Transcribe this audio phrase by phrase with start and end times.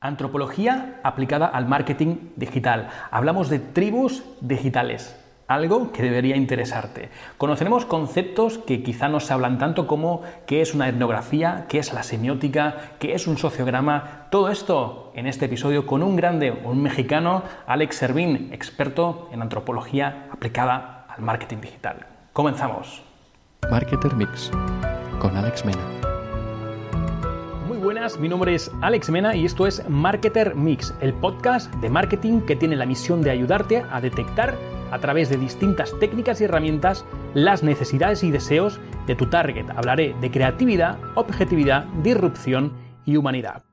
[0.00, 2.88] Antropología aplicada al marketing digital.
[3.10, 7.08] Hablamos de tribus digitales, algo que debería interesarte.
[7.36, 11.92] Conoceremos conceptos que quizá no se hablan tanto como qué es una etnografía, qué es
[11.92, 14.28] la semiótica, qué es un sociograma.
[14.30, 20.28] Todo esto en este episodio con un grande, un mexicano, Alex Servín, experto en antropología
[20.30, 22.06] aplicada al marketing digital.
[22.32, 23.02] Comenzamos.
[23.68, 24.52] Marketer Mix
[25.18, 25.97] con Alex Mena
[28.16, 32.56] mi nombre es Alex Mena y esto es Marketer Mix, el podcast de marketing que
[32.56, 34.54] tiene la misión de ayudarte a detectar
[34.90, 37.04] a través de distintas técnicas y herramientas
[37.34, 39.68] las necesidades y deseos de tu target.
[39.76, 42.72] Hablaré de creatividad, objetividad, disrupción
[43.04, 43.64] y humanidad.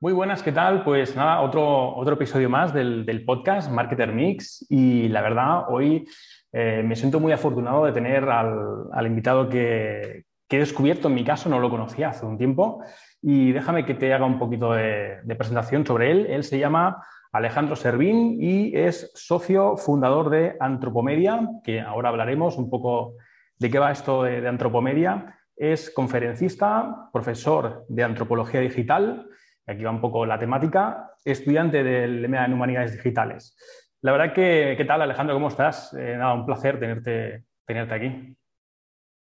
[0.00, 0.82] Muy buenas, ¿qué tal?
[0.82, 6.08] Pues nada, otro, otro episodio más del, podcast Marketer Mix y la verdad, hoy
[6.52, 11.48] eh, me siento muy afortunado de tener al, invitado que he descubierto en mi caso,
[11.48, 12.82] no lo conocía hace un tiempo,
[13.22, 16.26] y déjame que te haga un poquito de, presentación sobre él.
[16.26, 22.70] Él se llama Alejandro Servín y es socio fundador de Antropomedia, que ahora hablaremos un
[22.70, 23.14] poco
[23.58, 25.38] de qué va esto de, Antropomedia.
[25.56, 29.26] Es conferencista, profesor de antropología digital,
[29.66, 33.56] aquí va un poco la temática, estudiante del MA en Humanidades Digitales.
[34.02, 35.34] La verdad que, ¿qué tal Alejandro?
[35.34, 35.94] ¿Cómo estás?
[35.94, 38.36] Eh, nada, un placer tenerte, tenerte aquí.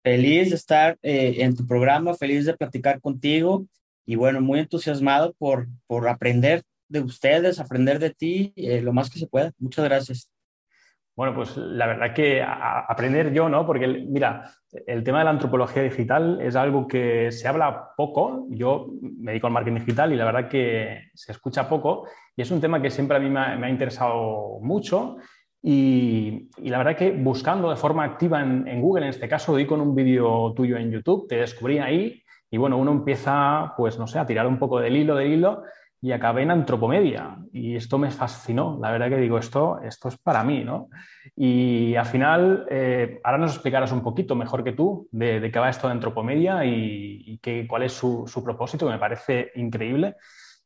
[0.04, 3.66] Feliz de estar eh, en tu programa, feliz de platicar contigo
[4.06, 9.10] y bueno, muy entusiasmado por, por aprender de ustedes, aprender de ti eh, lo más
[9.10, 9.52] que se pueda.
[9.58, 10.30] Muchas gracias.
[11.16, 13.68] Bueno, pues la verdad que aprender yo, ¿no?
[13.68, 14.50] Porque mira,
[14.88, 18.48] el tema de la antropología digital es algo que se habla poco.
[18.50, 22.50] Yo me dedico al marketing digital y la verdad que se escucha poco y es
[22.50, 25.18] un tema que siempre a mí me ha, interesado mucho.
[25.62, 29.68] Y, la verdad que buscando de forma activa en, en Google, en este caso, di
[29.68, 32.23] con un vídeo tuyo en YouTube, te descubrí ahí
[32.54, 35.64] y bueno, uno empieza, pues no sé, a tirar un poco del hilo, del hilo,
[36.00, 37.36] y acabé en antropomedia.
[37.52, 38.78] Y esto me fascinó.
[38.80, 40.88] La verdad que digo, esto, esto es para mí, ¿no?
[41.36, 45.68] Y al final, eh, ahora nos explicarás un poquito mejor que tú de, qué va
[45.68, 50.16] esto de antropomedia y, cuál es su, propósito, que me parece increíble.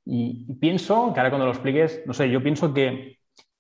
[0.03, 3.19] Y, pienso que ahora cuando lo expliques, no sé, yo pienso que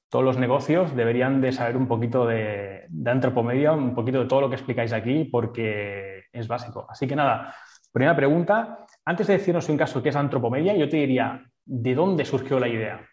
[0.09, 4.41] todos los negocios deberían de saber un poquito de, de antropomedia, un poquito de todo
[4.41, 6.85] lo que explicáis aquí, porque es básico.
[6.89, 7.53] Así que nada,
[7.97, 12.25] Primera pregunta, antes de decirnos en caso que es antropomedia, yo te diría, ¿de dónde
[12.25, 13.03] surgió la idea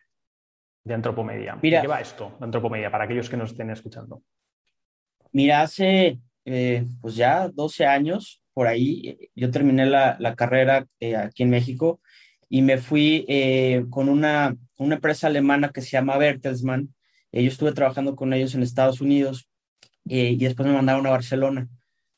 [0.85, 1.59] de antropomedia?
[1.63, 4.23] Mira, ¿De qué va esto de antropomedia para aquellos que nos estén escuchando?
[5.33, 11.45] Mira, hace eh, pues ya 12 años, por ahí, yo terminé la, carrera eh, aquí
[11.45, 12.03] en México
[12.51, 16.95] y me fui eh, con una, una, empresa alemana que se llama Bertelsmann.
[17.33, 19.49] yo estuve trabajando con ellos en Estados Unidos
[20.05, 21.71] y después me mandaron a Barcelona.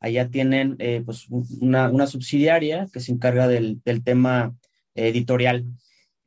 [0.07, 4.55] Allá tienen eh, pues una, subsidiaria que se encarga del, tema
[4.95, 5.65] editorial.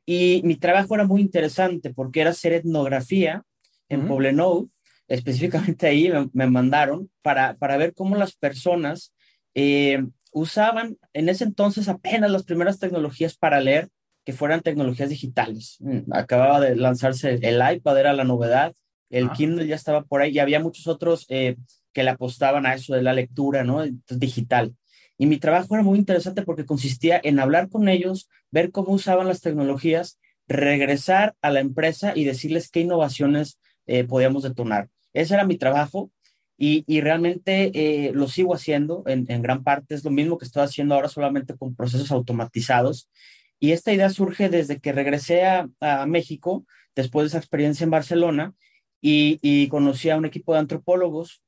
[0.04, 3.42] Y mi trabajo era muy interesante porque era hacer etnografía
[3.88, 4.70] en Poblenou.
[5.08, 9.14] Específicamente ahí me, mandaron para, para, ver cómo las personas
[9.54, 13.88] eh, usaban en ese entonces apenas las primeras tecnologías para leer
[14.26, 15.78] que fueran tecnologías digitales.
[15.80, 18.74] Mm, acababa de lanzarse el iPad, era la novedad,
[19.08, 21.56] el Kindle ya estaba por ahí y había muchos otros eh,
[21.92, 23.84] que le apostaban a eso de la lectura, ¿no?
[24.08, 24.74] digital.
[25.18, 29.28] Y mi trabajo era muy interesante porque consistía en hablar con ellos, ver cómo usaban
[29.28, 30.18] las tecnologías,
[30.48, 34.88] regresar a la empresa y decirles qué innovaciones eh, podíamos detonar.
[35.12, 36.10] Ese era mi trabajo
[36.56, 39.94] y, y realmente eh, lo sigo haciendo en, en, gran parte.
[39.94, 43.10] Es lo mismo que estoy haciendo ahora solamente con procesos automatizados.
[43.58, 46.64] Y esta idea surge desde que regresé a, a México,
[46.96, 48.54] después de esa experiencia en Barcelona,
[49.00, 51.42] y, y conocí a un equipo de antropólogos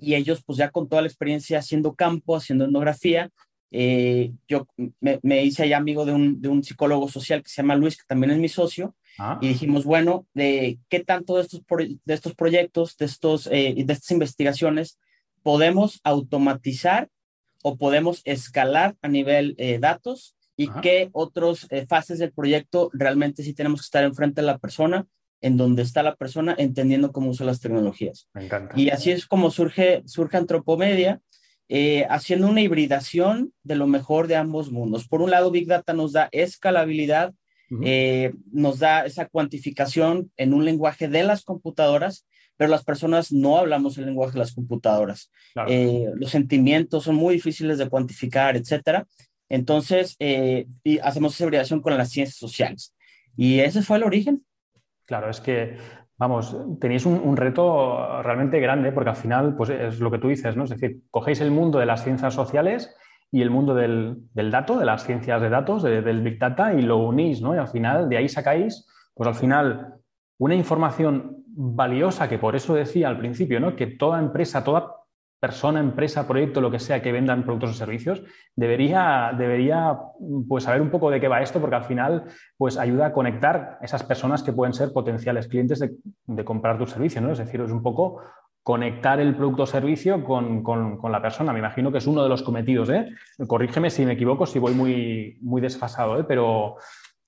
[0.00, 3.30] y ellos, pues ya con toda la experiencia haciendo campo, haciendo etnografía,
[3.70, 4.66] eh, yo
[5.00, 8.04] me, hice allá amigo de un, de un, psicólogo social que se llama Luis, que
[8.06, 9.38] también es mi socio, ah.
[9.42, 13.92] y dijimos, bueno, de qué tanto de estos, de estos proyectos, de, estos, eh, de
[13.92, 14.98] estas investigaciones,
[15.42, 17.08] podemos automatizar
[17.62, 23.54] o podemos escalar a nivel eh, datos y qué otras fases del proyecto realmente sí
[23.54, 25.06] tenemos que estar enfrente de la persona
[25.40, 28.28] en donde está la persona entendiendo cómo usa las tecnologías.
[28.34, 28.74] Me encanta.
[28.78, 31.20] Y así es como surge, surge Antropomedia,
[31.70, 35.06] eh, haciendo una hibridación de lo mejor de ambos mundos.
[35.06, 37.34] Por un lado, Big Data nos da escalabilidad,
[37.82, 42.26] eh, nos da esa cuantificación en un lenguaje de las computadoras,
[42.56, 45.30] pero las personas no hablamos el lenguaje de las computadoras.
[45.68, 49.06] Eh, los sentimientos son muy difíciles de cuantificar, etcétera.
[49.50, 52.94] Entonces, y hacemos esa hibridación con las ciencias sociales.
[53.36, 54.42] Y ese fue el origen.
[55.08, 55.78] Claro, es que,
[56.18, 60.54] vamos, tenéis un, reto realmente grande porque al final, pues es lo que tú dices,
[60.54, 60.64] ¿no?
[60.64, 62.94] Es decir, cogéis el mundo de las ciencias sociales
[63.32, 66.98] y el mundo del, dato, de las ciencias de datos, del Big Data, y lo
[66.98, 67.54] unís, ¿no?
[67.54, 69.94] Y al final, de ahí sacáis, pues al final,
[70.36, 73.76] una información valiosa que por eso decía al principio, ¿no?
[73.76, 74.97] Que toda empresa, toda
[75.40, 78.22] persona, empresa, proyecto, lo que sea que vendan productos o servicios,
[78.56, 79.96] debería, debería
[80.48, 82.24] pues, saber un poco de qué va esto, porque al final
[82.56, 87.20] pues, ayuda a conectar esas personas que pueden ser potenciales clientes de, comprar tu servicio.
[87.20, 87.32] ¿no?
[87.32, 88.20] Es decir, es un poco
[88.62, 91.52] conectar el producto o servicio con, la persona.
[91.52, 92.90] Me imagino que es uno de los cometidos.
[92.90, 93.08] ¿eh?
[93.46, 96.24] Corrígeme si me equivoco, si voy muy, muy desfasado, ¿eh?
[96.26, 96.76] pero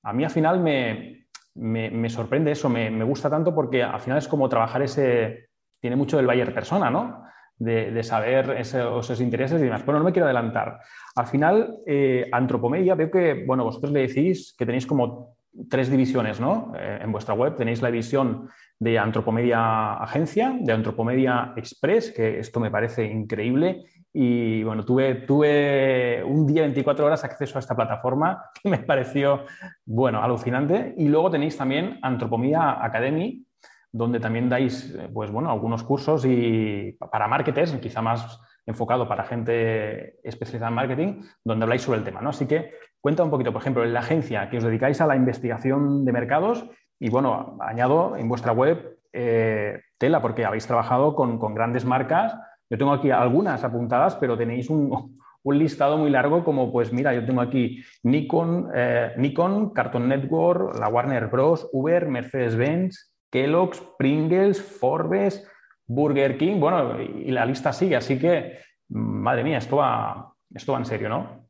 [0.02, 4.18] a mí al final me, me, sorprende eso, me, me, gusta tanto porque al final
[4.18, 7.24] es como trabajar ese, tiene mucho del Bayer persona, ¿no?
[7.60, 9.84] De, saber esos, intereses y demás.
[9.84, 10.80] Bueno, no me quiero adelantar.
[11.14, 15.36] Al final, eh, Antropomedia, veo que, bueno, vosotros le decís que tenéis como
[15.68, 16.72] tres divisiones, ¿no?
[16.76, 18.48] Eh, en vuestra web tenéis la división
[18.78, 23.84] de Antropomedia Agencia, de Antropomedia Express, que esto me parece increíble.
[24.12, 29.44] Y bueno, tuve, tuve un día, 24 horas, acceso a esta plataforma que me pareció,
[29.84, 30.94] bueno, alucinante.
[30.96, 33.44] Y luego tenéis también Antropomedia Academy,
[33.92, 39.24] donde también dais eh, pues, bueno, algunos cursos y para marketers, quizá más enfocado para
[39.24, 42.20] gente especializada en marketing, donde habláis sobre el tema.
[42.20, 42.30] ¿no?
[42.30, 45.16] Así que cuenta un poquito, por ejemplo, en la agencia que os dedicáis a la
[45.16, 46.66] investigación de mercados
[46.98, 52.36] y bueno, añado en vuestra web eh, tela, porque habéis trabajado con, grandes marcas.
[52.68, 57.24] Yo tengo aquí algunas apuntadas, pero tenéis un, listado muy largo como, pues mira, yo
[57.24, 65.46] tengo aquí Nikon, eh, Nikon, Cartoon Network, la Warner Bros., Uber, Mercedes-Benz, Kellogg's, Pringles, Forbes,
[65.86, 70.78] Burger King, bueno, y la lista sigue, así que, madre mía, esto va, esto va
[70.78, 71.48] en serio, ¿no?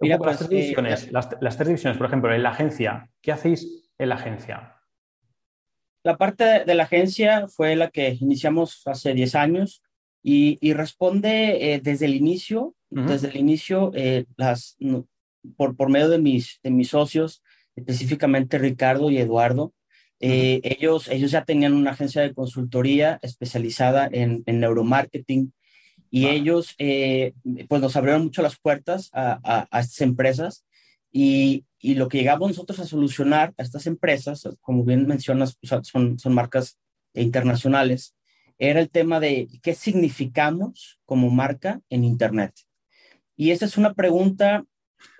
[0.00, 3.32] Mira, las, pues, tres eh, divisiones, las, tres divisiones, por ejemplo, en la agencia, ¿qué
[3.32, 4.76] hacéis en la agencia?
[6.02, 9.82] La parte de la agencia fue la que iniciamos hace 10 años
[10.22, 14.76] y, responde eh, desde el inicio, desde el inicio, eh, las,
[15.56, 17.42] por, por medio de mis, de mis socios,
[17.76, 19.72] específicamente Ricardo y Eduardo,
[20.24, 25.52] eh, ellos, ellos ya tenían una agencia de consultoría especializada en, en neuromarketing
[26.12, 27.32] y ellos eh,
[27.68, 30.64] pues nos abrieron mucho las puertas a, a, estas empresas
[31.10, 36.18] y, y, lo que llegamos nosotros a solucionar a estas empresas, como bien mencionas, son,
[36.20, 36.78] son marcas
[37.14, 38.14] internacionales,
[38.58, 42.54] era el tema de qué significamos como marca en Internet.
[43.34, 44.64] Y esa es una pregunta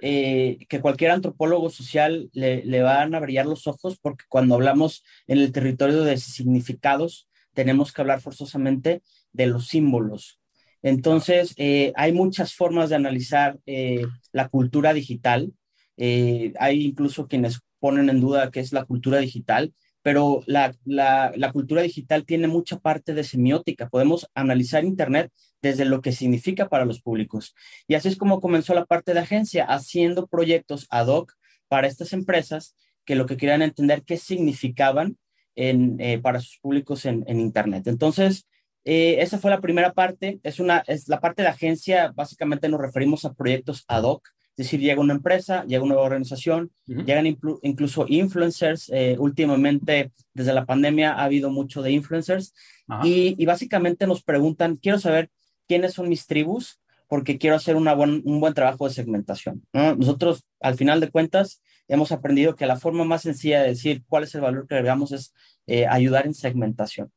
[0.01, 5.39] eh, que cualquier antropólogo social le, van a brillar los ojos porque cuando hablamos en
[5.39, 9.03] el territorio de significados, tenemos que hablar forzosamente
[9.33, 10.41] de los símbolos.
[10.83, 15.53] Entonces, eh, hay muchas formas de analizar eh, la cultura digital.
[15.97, 21.83] hay incluso quienes ponen en duda qué es la cultura digital, pero la, la, cultura
[21.83, 23.89] digital tiene mucha parte de semiótica.
[23.89, 25.33] Podemos analizar Internet
[25.63, 27.55] desde lo que significa para los públicos.
[27.87, 31.33] Y así es como comenzó la parte de agencia, haciendo proyectos ad hoc
[31.69, 35.17] para estas empresas que lo que querían entender qué significaban
[35.55, 37.87] en, eh, para sus públicos en, en Internet.
[37.87, 38.49] Entonces,
[38.85, 40.41] eh, esa fue la primera parte.
[40.43, 44.67] Es, una, es la parte de agencia, básicamente nos referimos a proyectos ad hoc es
[44.67, 48.91] decir, llega una empresa, llega una organización, llegan incluso influencers.
[48.93, 52.55] Eh, últimamente, desde la pandemia, ha habido mucho de influencers
[53.03, 55.31] y, básicamente nos preguntan, quiero saber
[55.69, 59.63] quiénes son mis tribus porque quiero hacer una un buen trabajo de segmentación.
[59.73, 64.25] Nosotros, al final de cuentas, hemos aprendido que la forma más sencilla de decir cuál
[64.25, 65.35] es el valor que agregamos es
[65.67, 67.13] eh, ayudar en segmentación.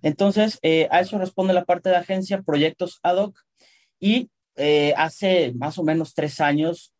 [0.00, 3.38] Entonces, eh, a eso responde la parte de agencia, proyectos ad hoc
[4.00, 6.94] y eh, hace más o menos tres años,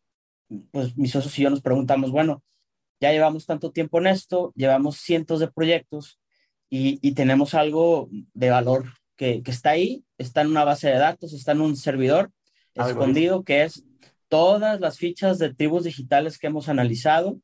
[0.71, 2.43] pues mis socios y yo nos preguntamos, bueno,
[2.99, 6.19] ya llevamos tanto tiempo en esto, llevamos cientos de proyectos
[6.69, 11.53] y, tenemos algo de valor que, está ahí, está en una base de datos, está
[11.53, 12.31] en un servidor
[12.75, 13.83] escondido que es
[14.27, 17.39] todas las fichas de tribus digitales que hemos analizado,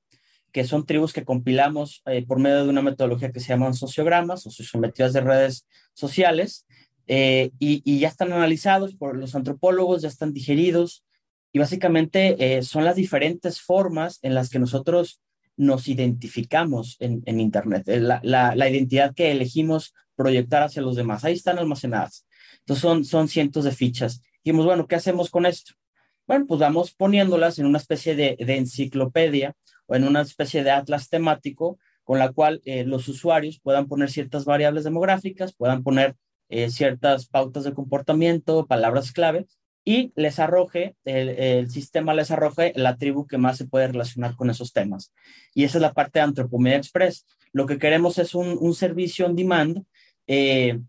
[0.51, 4.45] que son tribus que compilamos eh, por medio de una metodología que se llaman sociogramas
[4.45, 6.65] o sociometrías de redes sociales,
[7.07, 11.03] eh, y, ya están analizados por los antropólogos, ya están digeridos
[11.51, 15.21] y básicamente eh, son las diferentes formas en las que nosotros
[15.57, 21.23] nos identificamos en, Internet, eh, la, identidad que elegimos proyectar hacia los demás.
[21.23, 22.25] Ahí están almacenadas.
[22.59, 24.21] Entonces son, son cientos de fichas.
[24.43, 25.73] Dijimos, bueno, ¿qué hacemos con esto?
[26.27, 29.55] Bueno, pues vamos poniéndolas en una especie de, enciclopedia
[29.87, 34.45] o en una especie de atlas temático con la cual los usuarios puedan poner ciertas
[34.45, 36.15] variables demográficas, puedan poner
[36.53, 39.47] eh, ciertas pautas de comportamiento, palabras clave,
[39.83, 44.49] y les arroje, el, sistema les arroje la tribu que más se puede relacionar con
[44.49, 45.11] esos temas.
[45.55, 47.25] Y esa es la parte de Antropomedia Express.
[47.51, 49.83] Lo que queremos es un, servicio on demand,
[50.27, 50.79] eh,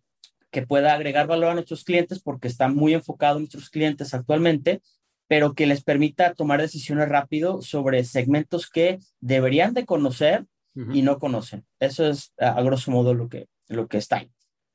[0.50, 4.82] que pueda agregar valor a nuestros clientes porque está muy enfocado en nuestros clientes actualmente,
[5.26, 10.44] pero que les permita tomar decisiones rápido sobre segmentos que deberían de conocer
[10.75, 11.64] y no conocen.
[11.80, 14.30] Eso es a, grosso modo lo que, lo que está ahí.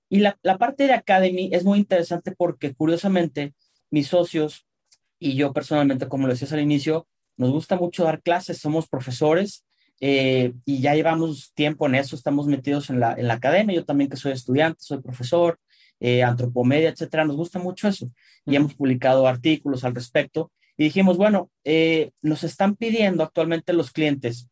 [0.10, 3.54] Y la, la parte de Academy es muy interesante porque curiosamente
[3.90, 4.66] mis socios
[5.20, 9.66] y yo personalmente, como lo decías al inicio, nos gusta mucho dar clases, somos profesores
[10.00, 13.86] eh, y ya llevamos tiempo en eso, estamos metidos en la, en la academia, yo
[13.86, 15.60] también que soy estudiante, soy profesor,
[16.00, 18.12] eh, antropomedia, etcétera, nos gusta mucho eso.
[18.46, 23.92] Y hemos publicado artículos al respecto y dijimos, bueno, eh, nos están pidiendo actualmente los
[23.92, 24.48] clientes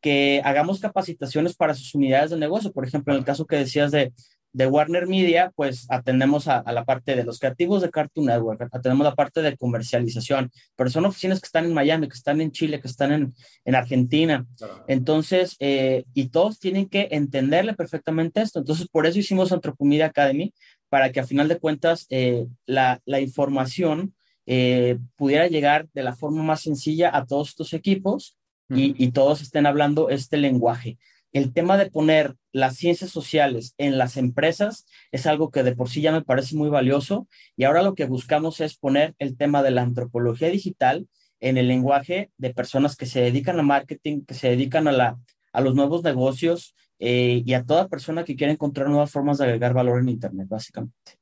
[0.00, 3.90] que hagamos capacitaciones para sus unidades de negocio, por ejemplo, en el caso que decías
[3.90, 4.12] de
[4.54, 9.04] de Warner Media, pues atendemos a, la parte de los creativos de Cartoon Network, atendemos
[9.04, 12.80] la parte de comercialización, pero son oficinas que están en Miami, que están en Chile,
[12.80, 13.34] que están en,
[13.64, 14.46] en Argentina.
[14.86, 18.60] Entonces, eh, y todos tienen que entenderle perfectamente esto.
[18.60, 20.54] Entonces, por eso hicimos Antropomedia Academy,
[20.88, 24.14] para que a final de cuentas eh, la, la, información
[24.46, 28.36] eh, pudiera llegar de la forma más sencilla a todos estos equipos
[28.68, 30.96] y, y todos estén hablando este lenguaje
[31.34, 35.88] el tema de poner las ciencias sociales en las empresas es algo que de por
[35.90, 37.26] sí ya me parece muy valioso
[37.56, 41.08] y ahora lo que buscamos es poner el tema de la antropología digital
[41.40, 45.18] en el lenguaje de personas que se dedican a marketing, que se dedican a, la,
[45.52, 49.46] a los nuevos negocios eh, y a toda persona que quiere encontrar nuevas formas de
[49.46, 51.18] agregar valor en Internet, básicamente.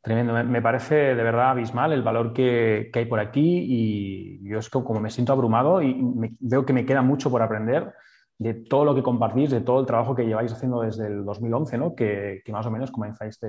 [0.00, 4.70] Tremendo, me parece de verdad abismal el valor que, hay por aquí y yo es
[4.70, 6.00] como me siento abrumado y
[6.38, 7.92] veo que me queda mucho por aprender
[8.38, 11.78] de todo lo que compartís, de todo el trabajo que lleváis haciendo desde el 2011,
[11.78, 11.94] ¿no?
[11.94, 13.40] que, más o menos comenzáis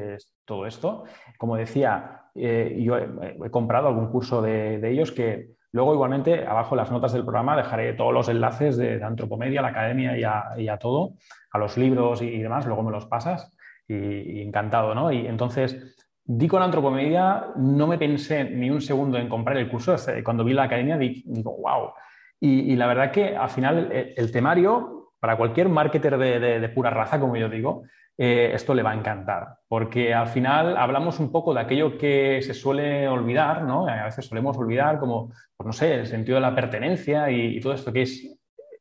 [0.45, 1.03] todo esto.
[1.37, 6.89] Como decía, eh, yo he, comprado algún curso de, ellos que luego igualmente abajo las
[6.89, 10.17] notas del programa dejaré todos los enlaces de, Antropomedia, la academia
[10.57, 11.15] y a, todo,
[11.51, 13.53] a los libros y, demás, luego me los pasas
[13.87, 14.95] y, encantado.
[14.95, 15.11] ¿no?
[15.11, 15.93] Y entonces...
[16.29, 19.95] Di con Antropomedia, no me pensé ni un segundo en comprar el curso.
[20.25, 21.91] Cuando vi la academia, digo, wow,
[22.39, 27.35] y, la verdad que al final el, temario, para cualquier marketer de, pura raza, como
[27.35, 27.83] yo digo,
[28.17, 32.41] eh, esto le va a encantar, porque al final hablamos un poco de aquello que
[32.41, 33.87] se suele olvidar, ¿no?
[33.87, 37.73] A veces solemos olvidar como, pues no sé, el sentido de la pertenencia y, todo
[37.73, 38.33] esto que es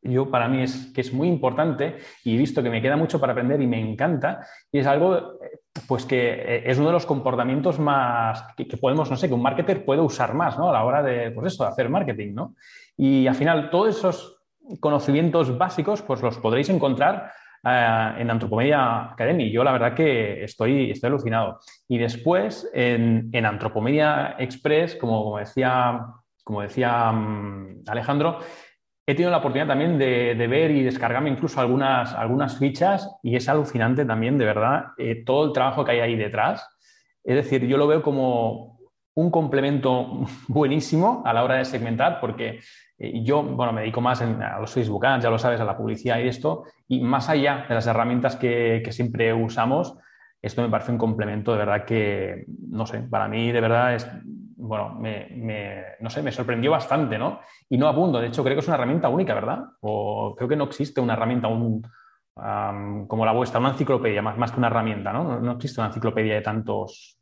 [0.03, 3.33] yo para mí es que es muy importante y visto que me queda mucho para
[3.33, 5.39] aprender y me encanta y es algo
[5.87, 9.42] pues que eh, es uno de los comportamientos más que, podemos, no sé, que un
[9.42, 10.68] marketer puede usar más, ¿no?
[10.71, 12.54] A la hora de, pues eso, de hacer marketing, ¿no?
[12.97, 14.42] Y al final, todos esos
[14.80, 17.33] conocimientos básicos, pues los podréis encontrar
[17.64, 19.50] eh, en Antropomedia Academy.
[19.50, 21.61] Yo la verdad que estoy, estoy alucinado.
[21.88, 26.06] Y después, en, Antropomedia Express, como, decía,
[26.45, 28.38] como decía mm, Alejandro,
[29.07, 33.49] he tenido la oportunidad también de, ver y descargarme incluso algunas, algunas fichas y es
[33.49, 36.69] alucinante también, de verdad, eh, todo el trabajo que hay ahí detrás.
[37.23, 38.81] Es decir, yo lo veo como
[39.15, 42.61] un complemento buenísimo a la hora de segmentar porque
[42.99, 45.77] eh, yo, bueno, me dedico más a los Facebook Ads, ya lo sabes, a la
[45.77, 49.97] publicidad y esto, y más allá de las herramientas que, siempre usamos,
[50.43, 54.11] esto me parece un complemento de verdad que, no sé, para mí de verdad es,
[54.57, 57.41] bueno, me, no sé, me sorprendió bastante, ¿no?
[57.69, 59.65] Y no abundo, de hecho creo que es una herramienta única, ¿verdad?
[59.81, 61.49] O creo que no existe una herramienta
[63.09, 65.41] como la vuestra, una enciclopedia, más, que una herramienta, ¿no?
[65.41, 65.53] ¿no?
[65.53, 67.19] existe una enciclopedia de tantos,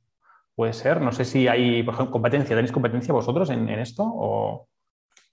[0.55, 4.05] puede ser, no sé si hay, por ejemplo, competencia, ¿tenéis competencia vosotros en, esto?
[4.05, 4.69] O...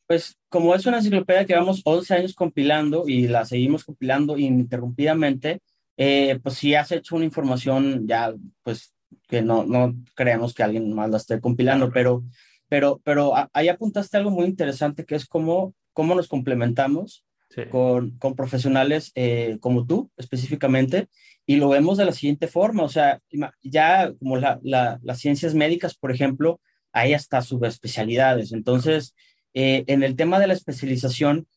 [0.08, 5.62] Pues como es una enciclopedia que llevamos 11 años compilando y la seguimos compilando ininterrumpidamente,
[5.98, 8.94] eh, pues si has hecho una información ya, pues
[9.28, 12.24] que no, no creemos que alguien más la esté compilando, pero,
[12.68, 17.26] pero, pero ahí apuntaste algo muy interesante que es cómo, cómo nos complementamos
[17.70, 21.10] con, con, profesionales eh, como tú específicamente
[21.46, 23.20] y lo vemos de la siguiente forma, o sea,
[23.62, 26.62] ya como la, la, las ciencias médicas, por ejemplo,
[26.94, 29.16] hay hasta subespecialidades, entonces
[29.54, 31.48] eh, en el tema de la especialización,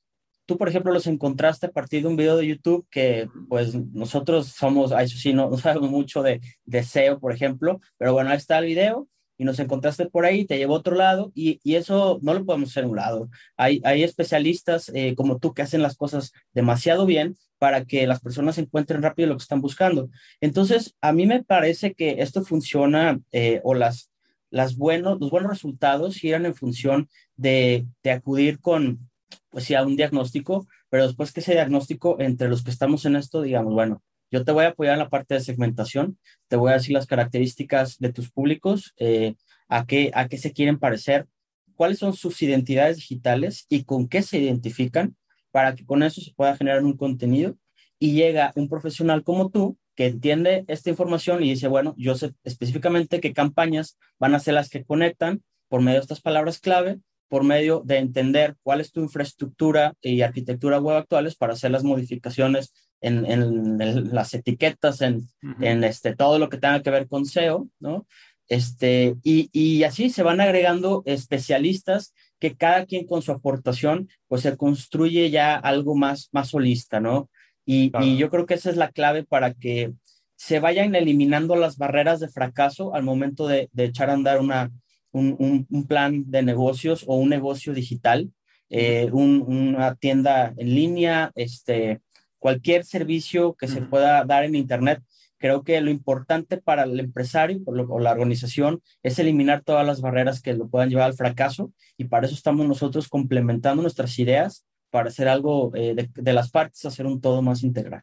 [0.46, 4.48] tú, por ejemplo, los encontraste a partir de un video de YouTube que, pues, nosotros
[4.48, 8.58] somos, eso sí, no, sabemos mucho de, de, SEO, por ejemplo, pero bueno, ahí está
[8.58, 12.18] el video y nos encontraste por ahí, te llevó a otro lado y, y eso
[12.22, 13.28] no lo podemos hacer a un lado.
[13.56, 18.20] Hay, hay especialistas eh, como tú que hacen las cosas demasiado bien para que las
[18.20, 20.08] personas encuentren rápido lo que están buscando.
[20.40, 24.10] Entonces, a mí me parece que esto funciona eh, o las
[24.54, 29.10] las buenos, los buenos resultados giran en función de, de acudir con,
[29.50, 33.16] pues sí, a un diagnóstico, pero después que ese diagnóstico, entre los que estamos en
[33.16, 36.70] esto, digamos, bueno, yo te voy a apoyar en la parte de segmentación, te voy
[36.70, 39.34] a decir las características de tus públicos, eh,
[39.68, 41.26] a, qué, a qué se quieren parecer,
[41.74, 45.16] cuáles son sus identidades digitales y con qué se identifican
[45.50, 47.56] para que con eso se pueda generar un contenido.
[47.98, 52.34] Y llega un profesional como tú que entiende esta información y dice, bueno, yo sé
[52.42, 56.98] específicamente qué campañas van a ser las que conectan por medio de estas palabras clave,
[57.28, 61.84] por medio de entender cuál es tu infraestructura y arquitectura web actuales para hacer las
[61.84, 65.28] modificaciones en, las etiquetas, en,
[65.60, 68.06] en, este, todo lo que tenga que ver con SEO, ¿no?
[68.48, 74.42] Este, y, y, así se van agregando especialistas que cada quien con su aportación, pues
[74.42, 77.30] se construye ya algo más, más solista, ¿no?
[77.64, 79.92] Y, y yo creo que esa es la clave para que
[80.36, 84.70] se vayan eliminando las barreras de fracaso al momento de, de echar a andar una,
[85.14, 88.30] un, un, plan de negocios o un negocio digital,
[88.68, 92.00] eh, un, una tienda en línea, este,
[92.38, 95.02] cualquier servicio que se pueda dar en Internet.
[95.38, 100.40] Creo que lo importante para el empresario o la organización es eliminar todas las barreras
[100.40, 105.08] que lo puedan llevar al fracaso y para eso estamos nosotros complementando nuestras ideas para
[105.08, 108.02] hacer algo eh, de, las partes, hacer un todo más integral.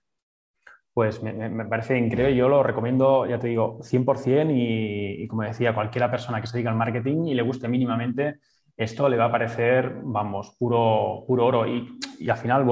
[0.93, 5.74] Pues me, parece increíble, yo lo recomiendo, ya te digo, 100% y, y como decía,
[5.74, 8.39] cualquiera persona que se dedica al marketing y le guste mínimamente,
[8.75, 11.67] esto le va a parecer, vamos, puro, puro oro.
[11.67, 12.65] Y, y al final,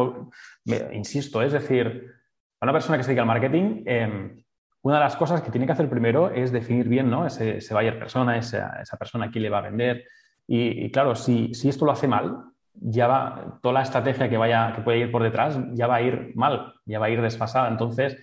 [0.91, 2.11] insisto, es decir,
[2.59, 4.43] a una persona que se dedica al marketing, em,
[4.81, 7.25] una de las cosas que tiene que hacer primero es definir bien ¿no?
[7.25, 10.05] ese, ese buyer persona, esa, esa persona a quién le va a vender.
[10.47, 12.43] Y, claro, si, si, esto lo hace mal,
[12.81, 16.01] ya va, toda la estrategia que, vaya, que puede ir por detrás ya va a
[16.01, 17.67] ir mal, ya va a ir desfasada.
[17.67, 18.17] Entonces,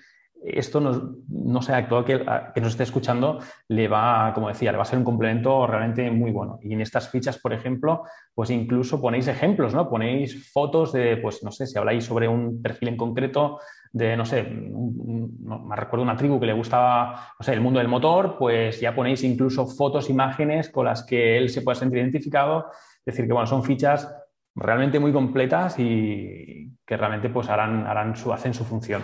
[0.45, 4.77] esto no sé, a todo que, que nos esté escuchando le va, como decía, le
[4.77, 6.59] va a ser un complemento realmente muy bueno.
[6.63, 9.89] Y en estas fichas, por ejemplo, pues incluso ponéis ejemplos, ¿no?
[9.89, 13.59] Ponéis fotos de, pues no sé, si habláis sobre un perfil en concreto
[13.93, 17.89] de, no sé, me recuerdo una tribu que le gustaba, no sé, el mundo del
[17.89, 22.67] motor, pues ya ponéis incluso fotos, imágenes con las que él se pueda sentir identificado.
[22.99, 24.15] Es decir, que bueno, son fichas
[24.57, 29.03] realmente muy completas y que realmente pues harán, harán su, hacen su función.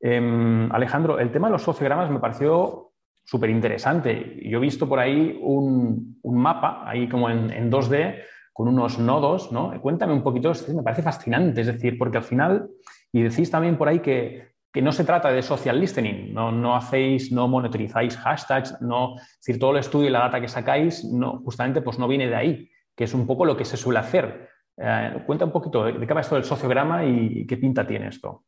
[0.00, 2.92] Em, Alejandro, el tema de los sociogramas me pareció
[3.24, 4.40] súper interesante.
[4.42, 9.78] Yo he visto por ahí un, mapa, ahí como en, 2D, con unos nodos, ¿no?
[9.80, 12.68] Cuéntame un poquito, me parece fascinante, es decir, porque al final,
[13.12, 14.48] y decís también por ahí que,
[14.80, 19.58] no se trata de social listening, no, no hacéis, no monitorizáis hashtags, no, es decir,
[19.58, 22.70] todo el estudio y la data que sacáis, no, justamente pues no viene de ahí,
[22.94, 24.48] que es un poco lo que se suele hacer.
[24.80, 28.44] Eh, cuenta un poquito de qué va esto del sociograma y qué pinta tiene esto.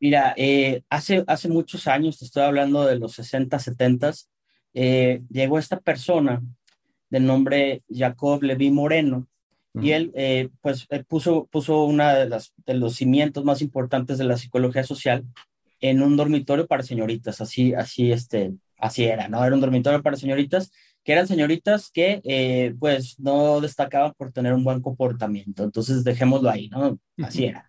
[0.00, 4.12] Mira, eh, hace, hace muchos años, te estoy hablando de los 60, 70,
[4.74, 6.40] eh, llegó esta persona
[7.10, 9.26] de nombre Jacob Levi Moreno
[9.74, 14.24] y él eh, pues puso, puso una de, las, de los cimientos más importantes de
[14.24, 15.24] la psicología social
[15.80, 19.44] en un dormitorio para señoritas, así, así, este, así era, ¿no?
[19.44, 20.72] Era un dormitorio para señoritas
[21.04, 26.68] que eran señoritas que pues no destacaban por tener un buen comportamiento, entonces dejémoslo ahí,
[26.68, 26.98] ¿no?
[27.18, 27.68] Así era.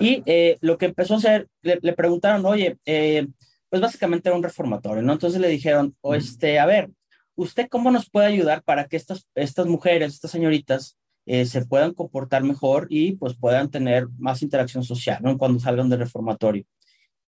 [0.00, 3.26] Y eh, lo que empezó a hacer, le, preguntaron, oye, eh,
[3.70, 5.12] pues básicamente era un reformatorio, ¿no?
[5.12, 6.90] Entonces le dijeron, o este, a ver,
[7.34, 11.94] ¿usted cómo nos puede ayudar para que estas, estas mujeres, estas señoritas, eh, se puedan
[11.94, 15.36] comportar mejor y pues puedan tener más interacción social, ¿no?
[15.38, 16.64] Cuando salgan del reformatorio.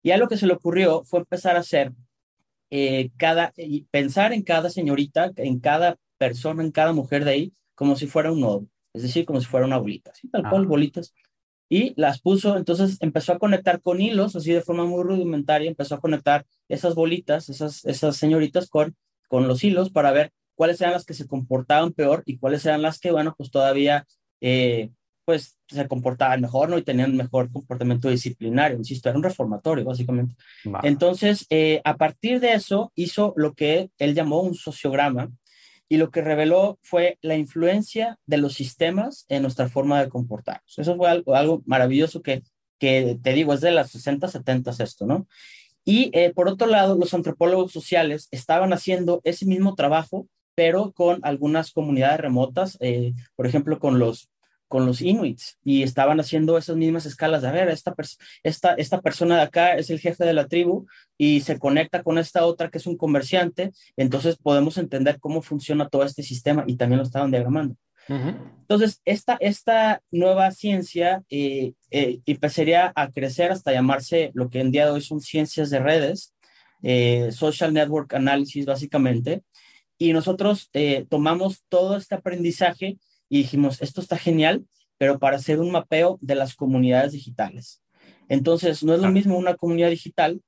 [0.01, 1.91] Y a lo que se le ocurrió fue empezar a hacer
[3.17, 3.53] cada,
[3.91, 8.31] pensar en cada señorita, en cada persona, en cada mujer de ahí, como si fuera
[8.31, 10.29] un nodo, es decir, como si fuera una bolita, ¿sí?
[10.29, 10.67] Tal cual, ah.
[10.67, 11.13] bolitas
[11.69, 15.95] y las puso, entonces empezó a conectar con hilos, así de forma muy rudimentaria, empezó
[15.95, 18.95] a conectar esas bolitas, esas, esas señoritas con,
[19.27, 22.81] con los hilos para ver cuáles eran las que se comportaban peor y cuáles eran
[22.81, 24.07] las que, bueno, pues todavía,
[24.41, 24.89] eh,
[25.29, 26.79] pues se comportaban mejor, ¿no?
[26.79, 30.33] Y tenían mejor comportamiento disciplinario, insisto, era un reformatorio, básicamente.
[30.81, 35.29] Entonces, eh, a partir de eso, hizo lo que él llamó un sociograma,
[35.87, 40.79] y lo que reveló fue la influencia de los sistemas en nuestra forma de comportarnos.
[40.79, 42.41] Eso fue algo, algo maravilloso que,
[42.79, 45.27] que te digo, es de las 60, 70 esto, ¿no?
[45.85, 51.19] Y eh, por otro lado, los antropólogos sociales estaban haciendo ese mismo trabajo, pero con
[51.21, 54.27] algunas comunidades remotas, eh, por ejemplo, con los
[54.69, 57.93] con los inuits y estaban haciendo esas mismas escalas de, a ver, esta,
[58.43, 60.85] esta, esta persona de acá es el jefe de la tribu
[61.17, 65.89] y se conecta con esta otra que es un comerciante, entonces podemos entender cómo funciona
[65.89, 67.75] todo este sistema y también lo estaban diagramando.
[68.07, 74.71] Entonces, esta, esta nueva ciencia eh, eh, empezaría a crecer hasta llamarse lo que en
[74.71, 76.33] día de hoy son ciencias de redes,
[76.81, 79.43] eh, social network analysis básicamente,
[79.97, 80.71] y nosotros
[81.09, 82.97] tomamos todo este aprendizaje
[83.29, 84.65] y dijimos, esto está genial,
[84.97, 87.81] pero para hacer un mapeo de las comunidades digitales.
[88.27, 90.41] Entonces, no es lo mismo una comunidad digital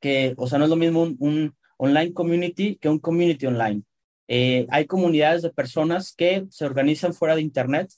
[0.00, 3.82] que, o sea, no es lo mismo un, online community que un community online.
[4.26, 7.90] Eh, hay comunidades de personas que se organizan fuera de Internet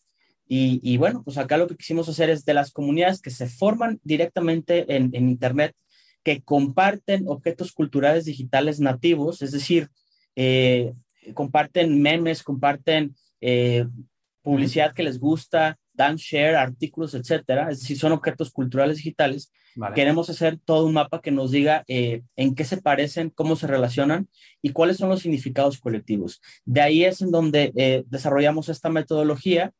[0.47, 3.49] y, y, bueno, pues acá lo que quisimos hacer es de las comunidades que se
[3.49, 5.75] forman directamente en, en Internet,
[6.23, 9.89] que comparten objetos culturales digitales nativos, es decir,
[10.37, 10.93] eh,
[11.35, 13.87] comparten memes, comparten eh,
[14.43, 17.71] publicidad que les gusta, dan share, artículos, etcétera.
[17.71, 19.53] Es decir, son objetos culturales digitales.
[19.95, 23.67] Queremos hacer todo un mapa que nos diga eh, en qué se parecen, cómo se
[23.67, 24.29] relacionan
[24.63, 26.41] y cuáles son los significados colectivos.
[26.65, 29.73] De ahí es en donde desarrollamos esta metodología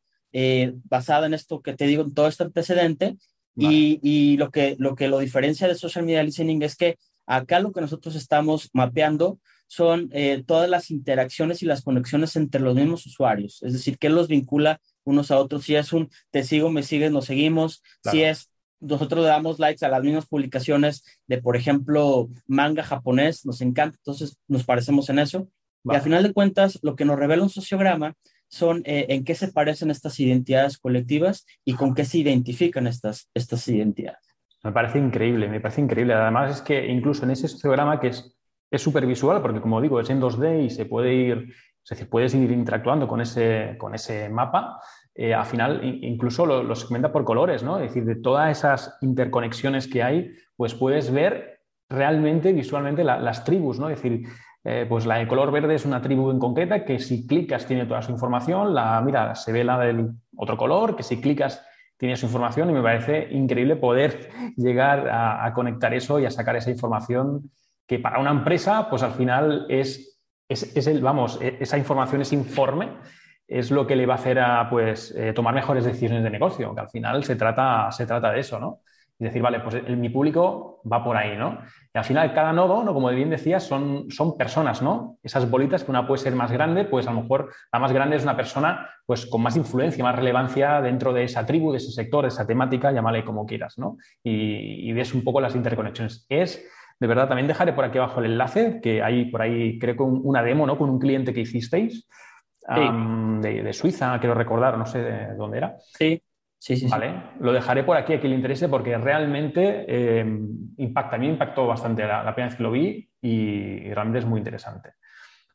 [0.85, 3.17] basada en esto que te digo, en todo este antecedente.
[3.55, 7.59] Y, y, lo, que, lo que lo diferencia de social media listening es que acá
[7.59, 9.39] lo que nosotros estamos mapeando
[9.71, 14.09] son eh, todas las interacciones y las conexiones entre los mismos usuarios, es decir, qué
[14.09, 18.21] los vincula unos a otros, si es un te sigo, me sigues, nos seguimos, si
[18.21, 23.61] es nosotros le damos likes a las mismas publicaciones de, por ejemplo, manga japonés, nos
[23.61, 25.47] encanta, entonces nos parecemos en eso.
[25.85, 28.15] Y al final de cuentas, lo que nos revela un sociograma
[28.49, 33.29] son eh, en qué se parecen estas identidades colectivas y con qué se identifican estas,
[33.33, 34.19] estas identidades.
[34.63, 36.13] Me parece increíble, me parece increíble.
[36.13, 38.35] Además es que incluso en ese sociograma que es
[38.71, 41.53] es súper visual porque, como digo, es en 2D y se puede ir,
[41.83, 44.79] es decir, puedes ir interactuando con ese, con ese mapa.
[45.13, 47.77] Eh, al final, incluso lo, segmenta por colores, ¿no?
[47.77, 53.77] Es decir, de todas esas interconexiones que hay, pues puedes ver realmente visualmente las tribus,
[53.77, 53.89] ¿no?
[53.89, 54.25] Es decir,
[54.63, 57.85] eh, pues la de color verde es una tribu en concreta que si clicas tiene
[57.85, 61.65] toda su información, la, mira, se ve la del otro color, que si clicas
[61.97, 66.55] tiene su información y me parece increíble poder llegar a conectar eso y a sacar
[66.55, 67.51] esa información
[67.91, 72.35] que para una empresa, pues al final es, es, el, vamos, e, esa información, ese
[72.35, 72.87] informe,
[73.45, 76.73] es lo que le va a hacer a pues, eh, tomar mejores decisiones de negocio,
[76.73, 78.79] que al final se trata, se trata de eso, ¿no?
[79.19, 81.59] Y decir, vale, pues mi público va por ahí, ¿no?
[81.93, 82.93] Y al final cada nodo, ¿no?
[82.93, 85.17] como bien decías, son, son personas, ¿no?
[85.21, 88.15] Esas bolitas que una puede ser más grande, pues a lo mejor la más grande
[88.15, 91.91] es una persona pues con más influencia, más relevancia dentro de esa tribu, de ese
[91.91, 93.97] sector, de esa temática, llámale como quieras, ¿no?
[94.23, 96.25] Y, y ves un poco las interconexiones.
[96.29, 96.65] Es
[97.01, 100.03] de verdad, también dejaré por aquí abajo el enlace, que hay por ahí, creo que
[100.03, 100.77] una demo, ¿no?
[100.77, 102.07] Con un cliente que hicisteis
[103.41, 105.77] de, Suiza, quiero recordar, no sé de dónde era.
[105.79, 106.21] Sí,
[106.59, 106.87] sí, sí.
[106.87, 110.23] Vale, lo dejaré por aquí a quien le interese porque realmente eh,
[110.77, 111.15] impacta.
[111.15, 114.37] A mí me impactó bastante la, primera vez que lo vi y, realmente es muy
[114.37, 114.91] interesante.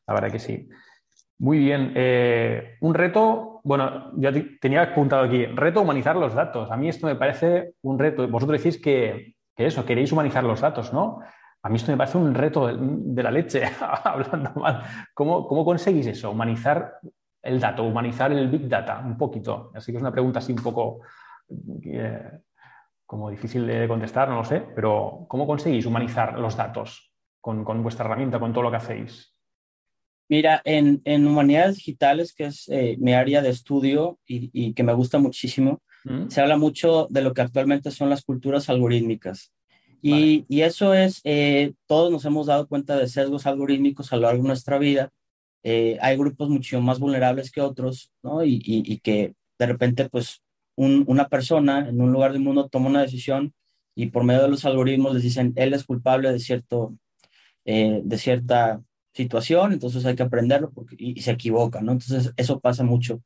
[0.05, 0.67] La verdad que sí.
[1.39, 1.93] Muy bien.
[1.95, 6.69] Eh, un reto, bueno, ya tenía apuntado aquí, reto humanizar los datos.
[6.71, 8.27] A mí esto me parece un reto.
[8.27, 11.19] Vosotros decís que, que eso, queréis humanizar los datos, ¿no?
[11.63, 13.63] A mí esto me parece un reto de, la leche,
[14.03, 14.83] hablando mal.
[15.15, 16.29] ¿Cómo, conseguís eso?
[16.29, 16.99] Humanizar
[17.41, 19.71] el dato, humanizar el big data, un poquito.
[19.73, 21.01] Así que es una pregunta así un poco
[21.83, 22.39] eh,
[23.05, 28.05] como difícil de contestar, no lo sé, pero ¿cómo conseguís humanizar los datos con, vuestra
[28.05, 29.33] herramienta, con todo lo que hacéis?
[30.29, 35.17] Mira, en, humanidades digitales, que es eh, mi área de estudio y, que me gusta
[35.17, 36.29] muchísimo, ¿Mm?
[36.29, 39.51] se habla mucho de lo que actualmente son las culturas algorítmicas.
[40.01, 44.43] Y, eso es, eh, todos nos hemos dado cuenta de sesgos algorítmicos a lo largo
[44.43, 45.09] de nuestra vida.
[45.63, 48.45] Eh, hay grupos mucho más vulnerables que otros, ¿no?
[48.45, 50.41] Y, que de repente, pues,
[50.75, 53.53] una persona en un lugar del mundo toma una decisión
[53.95, 56.95] y por medio de los algoritmos les dicen, él es culpable de, cierto,
[57.65, 58.81] eh, de cierta
[59.13, 61.93] situación, entonces hay que aprenderlo porque, y, se equivoca, ¿no?
[61.93, 63.21] Entonces, eso pasa mucho.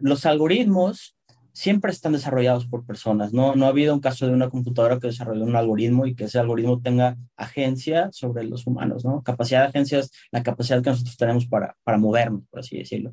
[0.00, 1.17] los algoritmos
[1.58, 3.32] siempre están desarrollados por personas.
[3.32, 6.24] No, no ha habido un caso de una computadora que desarrolló un algoritmo y que
[6.24, 9.22] ese algoritmo tenga agencia sobre los humanos, ¿no?
[9.24, 13.10] Capacidad de agencia es la capacidad que nosotros tenemos para, para movernos, por así decirlo.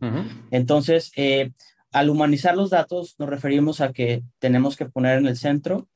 [0.52, 1.54] Entonces, eh,
[1.92, 5.90] al humanizar los datos, nos referimos a que tenemos que poner en el centro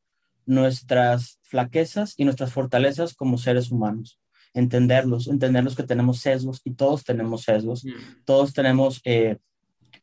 [0.47, 4.19] nuestras flaquezas y nuestras fortalezas como seres humanos.
[4.55, 7.85] Entenderlos, entenderlos que tenemos sesgos y todos tenemos sesgos,
[8.25, 9.37] todos tenemos eh,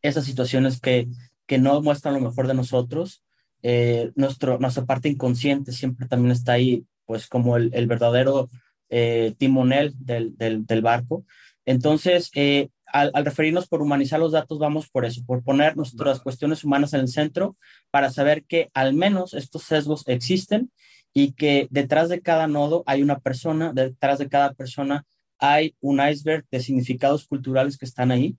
[0.01, 1.09] esas situaciones que
[1.47, 3.23] que no muestran lo mejor de nosotros.
[3.63, 8.51] Eh, nuestro, nuestra parte inconsciente siempre también está ahí, pues como el, el verdadero
[8.91, 11.25] eh, timonel del, del, del, barco.
[11.65, 16.21] Entonces, eh, al, al, referirnos por humanizar los datos, vamos por eso, por poner nuestras
[16.21, 17.57] cuestiones humanas en el centro
[17.91, 20.71] para saber que al menos estos sesgos existen
[21.13, 25.05] y que detrás de cada nodo hay una persona, detrás de cada persona
[25.39, 28.37] hay un iceberg de significados culturales que están ahí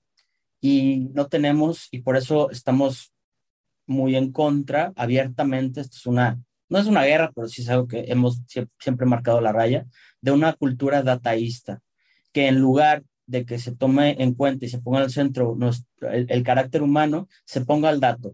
[0.60, 3.14] y no tenemos, y por eso estamos
[3.86, 7.88] muy en contra abiertamente, esto es una, no es una guerra, pero sí es algo
[7.88, 8.42] que hemos
[8.80, 9.86] siempre marcado la raya,
[10.22, 11.82] de una cultura dataísta,
[12.34, 15.58] que en lugar de que se tome en cuenta y se ponga al centro
[16.02, 18.34] el, carácter humano, se ponga al dato.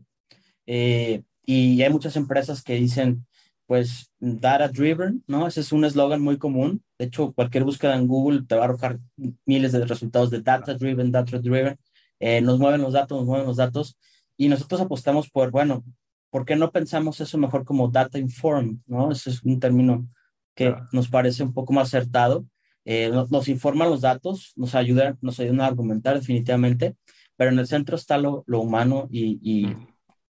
[0.65, 3.25] Eh, y hay muchas empresas que dicen,
[3.65, 5.47] pues, data driven, ¿no?
[5.47, 6.83] Ese es un eslogan muy común.
[6.97, 8.99] De hecho, cualquier búsqueda en Google te va a arrojar
[9.45, 11.77] miles de resultados de data driven, data driven.
[12.25, 13.97] Eh, nos mueven los datos, nos mueven los datos,
[14.38, 15.83] y nosotros apostamos por, bueno,
[16.29, 18.77] ¿por qué no pensamos eso mejor como data informed?
[18.86, 19.12] ¿no?
[19.12, 20.07] Ese es un término
[20.55, 22.45] que nos parece un poco más acertado.
[22.86, 26.95] Eh, nos, informan los datos, nos ayudan, nos ayudan a argumentar definitivamente,
[27.36, 29.88] pero en el centro está lo, humano y, mm.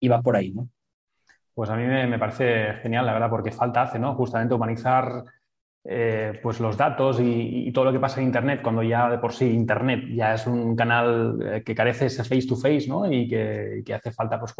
[0.01, 0.71] y, va por ahí, ¿no?
[1.53, 4.15] Pues a mí me, me, parece genial, la verdad, porque falta hace, ¿no?
[4.15, 5.23] Justamente humanizar
[5.87, 9.35] eh, pues los datos y, todo lo que pasa en Internet, cuando ya de por
[9.35, 13.11] sí Internet ya es un canal eh, que carece ese face to face, ¿no?
[13.13, 14.55] Y que, hace falta, pues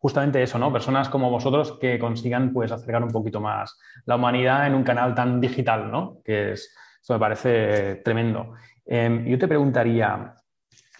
[0.00, 0.72] justamente eso, ¿no?
[0.72, 5.14] Personas como vosotros que consigan, pues, acercar un poquito más la humanidad en un canal
[5.14, 6.18] tan digital, ¿no?
[6.24, 8.54] Que es, eso me parece tremendo.
[8.84, 10.34] Em, yo te preguntaría,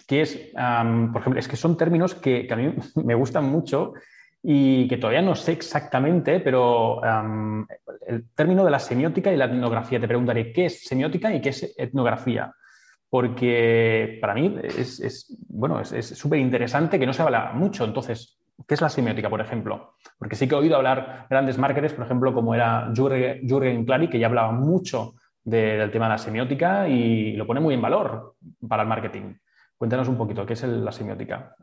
[0.07, 3.93] ¿qué es, por ejemplo, es que son términos que, que a mí me gustan mucho
[4.41, 7.01] y que todavía no sé exactamente, pero
[8.07, 9.99] el término de la semiótica y la etnografía.
[9.99, 12.53] Te preguntaré qué es semiótica y qué es etnografía,
[13.09, 17.83] porque para mí es, bueno, es súper interesante que no se habla mucho.
[17.83, 19.95] Entonces, ¿qué es la semiótica, por ejemplo?
[20.17, 24.19] Porque sí que he oído hablar grandes marketers, por ejemplo, como era Jürgen Clary, que
[24.19, 28.35] ya hablaba mucho del tema de la semiótica y lo pone muy en valor
[28.67, 29.33] para el marketing.
[29.77, 31.55] Cuéntanos un poquito, ¿qué es la semiótica?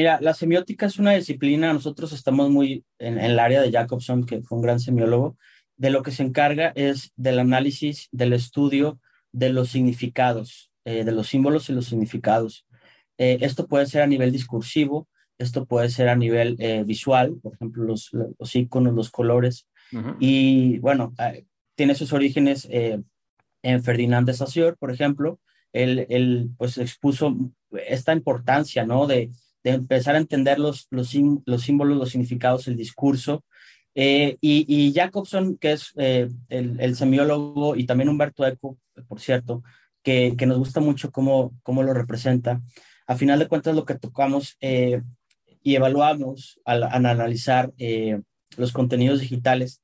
[0.00, 4.40] Mira, la semiótica es una disciplina, nosotros estamos muy en, el área de Jacobson, que
[4.40, 5.36] fue un gran semiólogo,
[5.76, 8.98] de lo que se encarga es del análisis, del estudio
[9.30, 12.66] de los significados, eh, de los símbolos y los significados.
[13.18, 17.52] Eh, esto puede ser a nivel discursivo, esto puede ser a nivel eh, visual, por
[17.52, 18.08] ejemplo, los,
[18.38, 19.68] los iconos, los colores.
[20.18, 21.12] Y bueno,
[21.74, 25.40] tiene sus orígenes en Ferdinand de Saussure, por ejemplo.
[25.74, 27.36] Él, él, pues expuso
[27.86, 29.06] esta importancia, ¿no?
[29.06, 29.30] De,
[29.62, 33.44] de empezar a entender los, los, los símbolos, los significados, el discurso.
[33.94, 39.62] Eh, y, Jacobson, que es eh, el, semiólogo, y también Humberto Eco, por cierto,
[40.02, 42.62] que, que, nos gusta mucho cómo, cómo lo representa.
[43.06, 45.02] A final de cuentas, lo que tocamos eh,
[45.62, 47.72] y evaluamos al, analizar
[48.56, 49.82] los contenidos digitales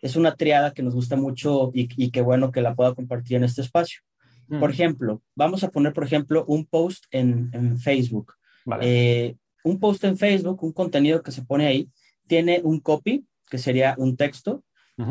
[0.00, 3.36] es una triada que nos gusta mucho y, y qué bueno que la pueda compartir
[3.36, 4.00] en este espacio.
[4.48, 4.72] Por mm.
[4.72, 8.34] ejemplo, vamos a poner, por ejemplo, un post en, en Facebook
[8.80, 11.90] eh, un post en Facebook, un contenido que se pone ahí,
[12.26, 14.64] tiene un copy, que sería un texto,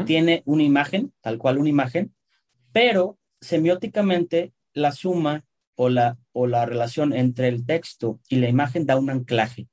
[0.06, 2.14] tiene una imagen, tal cual una imagen,
[2.72, 5.44] pero semióticamente la suma
[5.76, 9.68] o la, o la relación entre el texto y la imagen da un anclaje.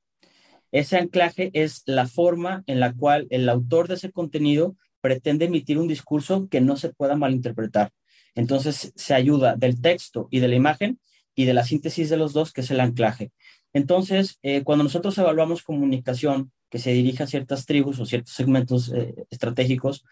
[0.72, 5.78] Ese anclaje es la forma en la cual el autor de ese contenido pretende emitir
[5.78, 7.92] un discurso que no se pueda malinterpretar.
[8.34, 11.00] Entonces se ayuda del texto y de la imagen
[11.34, 13.32] y de la síntesis de los dos, que es el anclaje.
[13.78, 18.92] Entonces, eh, cuando nosotros evaluamos comunicación que se dirige a ciertas tribus o ciertos segmentos
[18.92, 20.04] eh, estratégicos,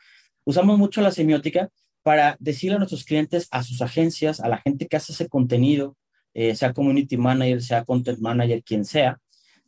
[0.44, 1.70] usamos mucho la semiótica
[2.04, 5.96] para decirle a nuestros clientes, a sus agencias, a la gente que hace ese contenido,
[6.32, 9.18] eh, sea community manager, sea content manager, quien sea,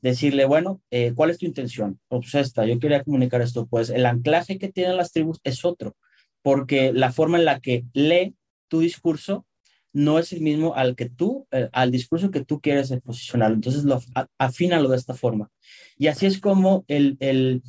[0.01, 0.81] decirle, bueno,
[1.17, 1.99] ¿cuál es tu intención?
[2.07, 3.67] Pues esta, yo quería comunicar esto.
[3.67, 5.97] Pues el anclaje que tienen las tribus es otro,
[6.41, 8.37] porque la forma en la que lee
[8.69, 9.45] tu discurso
[9.93, 13.53] no es el mismo al que tú, eh, al discurso que tú quieres posicionar.
[13.53, 14.01] Entonces, lo,
[14.39, 15.51] afínalo de esta forma.
[15.97, 17.63] Y así es como el, el,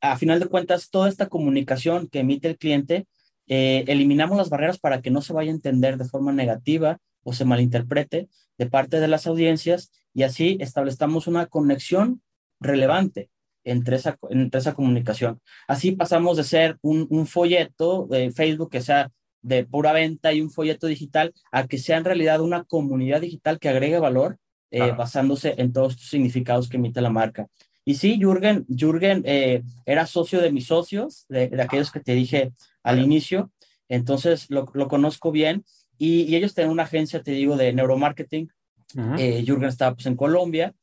[0.00, 3.06] a final de cuentas, toda esta comunicación que emite el cliente,
[3.46, 7.32] eh, eliminamos las barreras para que no se vaya a entender de forma negativa o
[7.32, 8.28] se malinterprete
[8.58, 12.22] de parte de las audiencias y así establezcamos una conexión
[12.60, 13.30] relevante
[13.64, 15.40] entre esa, entre esa comunicación.
[15.66, 19.10] Así pasamos de ser un, un folleto de Facebook que sea
[19.44, 23.58] de pura venta y un folleto digital a que sea en realidad una comunidad digital
[23.58, 24.38] que agregue valor
[24.70, 27.46] eh, basándose en todos estos significados que emite la marca.
[27.84, 32.52] Y sí, Jürgen, Jürgen eh, era socio de mis socios, de, aquellos que te dije
[32.82, 33.52] al inicio,
[33.88, 35.64] entonces lo, lo conozco bien.
[35.98, 38.48] Y, ellos tienen una agencia, te digo, de neuromarketing.
[39.18, 40.74] Eh, Jürgen estaba pues, en Colombia,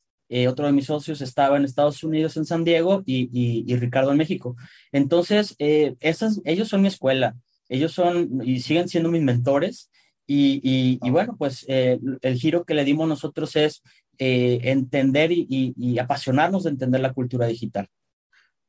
[0.48, 4.18] otro de mis socios estaba en Estados Unidos, en San Diego, y, y, Ricardo en
[4.18, 4.56] México.
[4.90, 7.36] Entonces, esas, ellos son mi escuela
[7.72, 9.90] ellos son y siguen siendo mis mentores.
[10.26, 13.82] Y, bueno, pues eh, el giro que le dimos nosotros es
[14.18, 17.88] eh, entender y, apasionarnos de entender la cultura digital.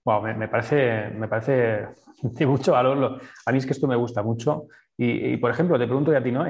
[0.05, 1.87] Wow, me, parece, me parece
[2.21, 3.21] de mucho valor.
[3.45, 4.67] A mí es que esto me gusta mucho.
[4.97, 6.45] Y, por ejemplo, te pregunto a ti, ¿no?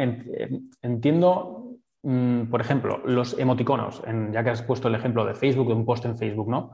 [0.81, 5.73] Entiendo, mm, por ejemplo, los emoticonos, ya que has puesto el ejemplo de Facebook, de
[5.73, 6.71] un post en Facebook, ¿no?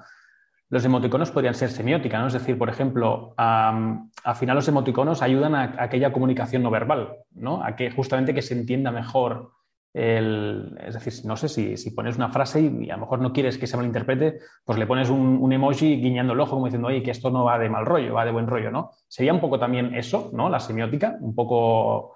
[0.69, 2.27] Los emoticonos podrían ser semiótica, ¿no?
[2.27, 7.63] Es decir, por ejemplo, al final los emoticonos ayudan a, aquella comunicación no verbal, ¿no?
[7.63, 9.51] A que justamente que se entienda mejor
[9.93, 13.57] el, es decir, no sé si, pones una frase y, a lo mejor no quieres
[13.57, 17.11] que se malinterprete, pues le pones un, emoji guiñando el ojo como diciendo, oye, que
[17.11, 18.91] esto no va de mal rollo, va de buen rollo, ¿no?
[19.07, 20.49] Sería un poco también eso, ¿no?
[20.49, 22.15] La semiótica, un poco,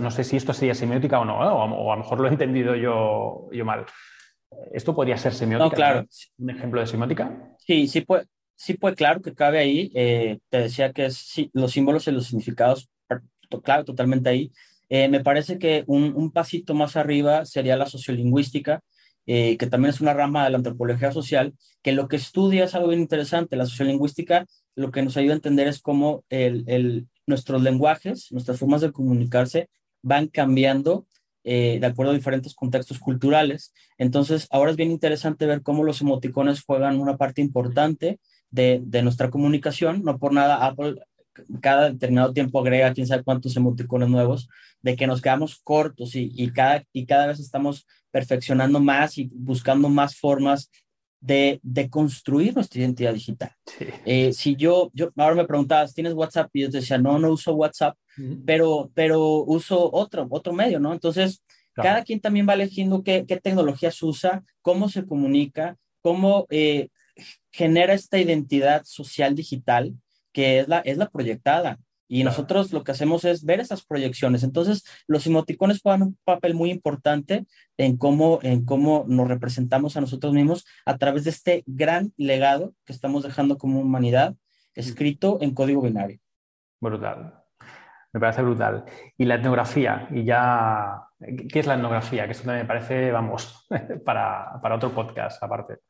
[0.00, 2.74] no sé si esto sería semiótica o no, o, a lo mejor lo he entendido
[2.74, 3.84] yo, yo mal.
[4.72, 5.64] ¿Esto podría ser semiótica?
[5.64, 6.06] No, claro.
[6.38, 7.56] ¿Un ejemplo de semiótica?
[7.58, 9.90] Sí, sí puede, sí, pues claro que cabe ahí.
[9.94, 12.88] Eh, te decía que es, los símbolos y los significados,
[13.62, 14.52] claro, totalmente ahí.
[14.88, 18.80] Eh, me parece que un, un, pasito más arriba sería la sociolingüística,
[19.26, 22.74] eh, que también es una rama de la antropología social, que lo que estudia es
[22.74, 23.56] algo bien interesante.
[23.56, 28.58] La sociolingüística lo que nos ayuda a entender es cómo el, el, nuestros lenguajes, nuestras
[28.58, 29.68] formas de comunicarse
[30.02, 31.06] van cambiando
[31.50, 33.72] de acuerdo a diferentes contextos culturales.
[33.96, 39.02] Entonces, ahora es bien interesante ver cómo los emoticones juegan una parte importante de, de,
[39.02, 40.02] nuestra comunicación.
[40.04, 40.96] No por nada Apple
[41.60, 44.48] cada determinado tiempo agrega quién sabe cuántos emoticones nuevos,
[44.82, 49.30] de que nos quedamos cortos y, y, cada, y cada vez estamos perfeccionando más y
[49.32, 50.70] buscando más formas
[51.20, 53.52] de, de construir nuestra identidad digital.
[53.66, 53.86] Sí.
[54.04, 56.50] Eh, si yo, yo, ahora me preguntabas, ¿tienes WhatsApp?
[56.52, 58.42] Y yo te decía, no, no uso WhatsApp, uh -huh.
[58.46, 60.92] pero, pero uso otro, otro medio, ¿no?
[60.92, 61.88] Entonces, claro.
[61.88, 66.88] cada quien también va eligiendo qué, qué tecnologías usa, cómo se comunica, cómo eh,
[67.50, 69.94] genera esta identidad social digital
[70.32, 71.78] que es la, es la proyectada.
[72.08, 74.42] Y nosotros lo que hacemos es ver esas proyecciones.
[74.42, 80.00] Entonces, los emoticones juegan un papel muy importante en cómo, en cómo nos representamos a
[80.00, 84.34] nosotros mismos a través de este gran legado que estamos dejando como humanidad,
[84.74, 86.18] escrito en código binario.
[86.80, 87.34] Brutal.
[88.12, 88.84] Me parece brutal.
[89.18, 92.24] Y la etnografía, y ya, ¿qué es la etnografía?
[92.24, 93.66] Que eso también me parece, vamos,
[94.04, 95.80] para, para otro podcast aparte.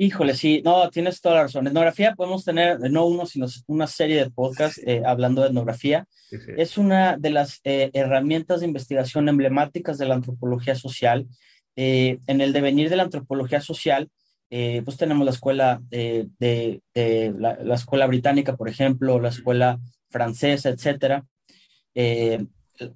[0.00, 1.66] Híjole, sí, no, tienes toda la razón.
[1.66, 6.06] Etnografía podemos tener no uno, sino una serie de podcasts eh, hablando de etnografía.
[6.30, 6.52] Sí, sí.
[6.56, 11.26] Es una de las eh, herramientas de investigación emblemáticas de la antropología social.
[11.74, 14.08] Eh, en el devenir de la antropología social,
[14.48, 19.78] pues tenemos la escuela de, de, de la, la, escuela británica, por ejemplo, la escuela
[20.10, 21.26] francesa, etcétera,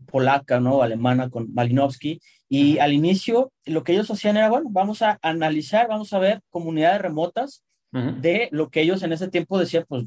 [0.07, 0.83] polaca, ¿no?
[0.83, 2.21] Alemana con Malinowski.
[2.49, 6.41] Y al inicio lo que ellos hacían era, bueno, vamos a analizar, vamos a ver
[6.51, 8.21] comunidades remotas uh -huh.
[8.21, 10.05] de lo que ellos en ese tiempo decían, pues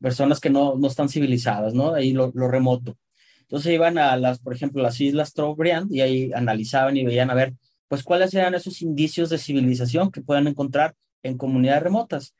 [0.00, 1.94] personas que no, no están civilizadas, ¿no?
[1.94, 2.96] Ahí lo, lo, remoto.
[3.42, 7.34] Entonces iban a las, por ejemplo, las islas Trobriand y ahí analizaban y veían a
[7.34, 7.54] ver,
[7.88, 12.34] pues cuáles eran esos indicios de civilización que puedan encontrar en comunidades remotas.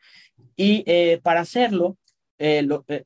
[0.57, 1.97] Y eh, para hacerlo,
[2.39, 3.05] eh, lo, eh,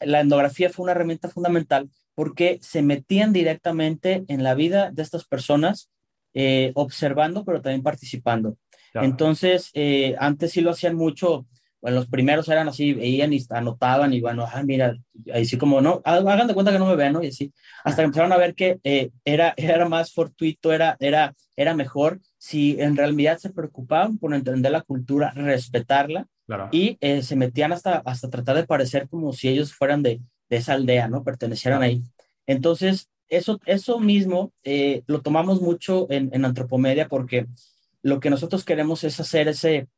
[0.00, 5.24] la etnografía fue una herramienta fundamental porque se metían directamente en la vida de estas
[5.24, 5.90] personas,
[6.34, 8.56] eh, observando, pero también participando.
[8.92, 9.06] Claro.
[9.06, 11.46] Entonces, eh, antes sí lo hacían mucho,
[11.82, 14.96] bueno, los primeros eran así, veían y anotaban y bueno, ah, mira,
[15.34, 17.24] ahí sí como, no, hagan de cuenta que no me ven, ¿no?
[17.24, 21.34] Y así, hasta que empezaron a ver que eh, era, era más fortuito, era, era,
[21.56, 26.68] era mejor si en realidad se preocupaban por entender la cultura, respetarla claro.
[26.70, 30.20] y eh, se metían hasta, hasta tratar de parecer como si ellos fueran de,
[30.52, 31.24] de esa aldea, ¿no?
[31.24, 31.94] Pertenecieran claro.
[31.94, 32.02] ahí.
[32.46, 37.46] Entonces, eso, eso mismo eh, lo tomamos mucho en, en, antropomedia porque
[38.02, 39.88] lo que nosotros queremos es hacer ese,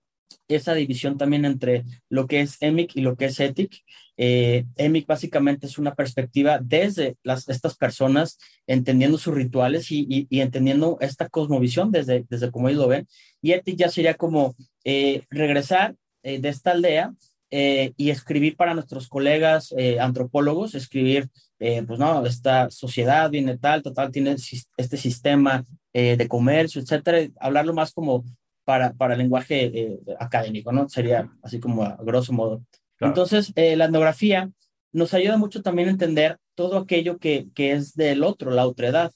[0.47, 3.83] esa división también entre lo que es EMIC y lo que es ETIC.
[4.17, 8.39] Eh, EMIC básicamente es una perspectiva desde las, estas personas,
[8.69, 13.09] entendiendo sus rituales y, y, y, entendiendo esta cosmovisión desde, desde cómo ellos lo ven.
[13.43, 17.13] Y ETIC ya sería como eh, regresar eh, de esta aldea
[17.57, 21.29] eh, y escribir para nuestros colegas eh, antropólogos, escribir,
[21.61, 24.35] eh, pues no, esta sociedad viene tal, total, tiene
[24.77, 28.25] este sistema eh, de comercio, etcétera, hablarlo más como
[28.65, 30.89] para, para el lenguaje eh, académico, ¿no?
[30.89, 32.65] Sería así como a grosso modo.
[32.97, 33.13] Claro.
[33.13, 34.51] Entonces, eh, la etnografía
[34.91, 39.13] nos ayuda mucho también a entender todo aquello que, que es del otro, la otredad.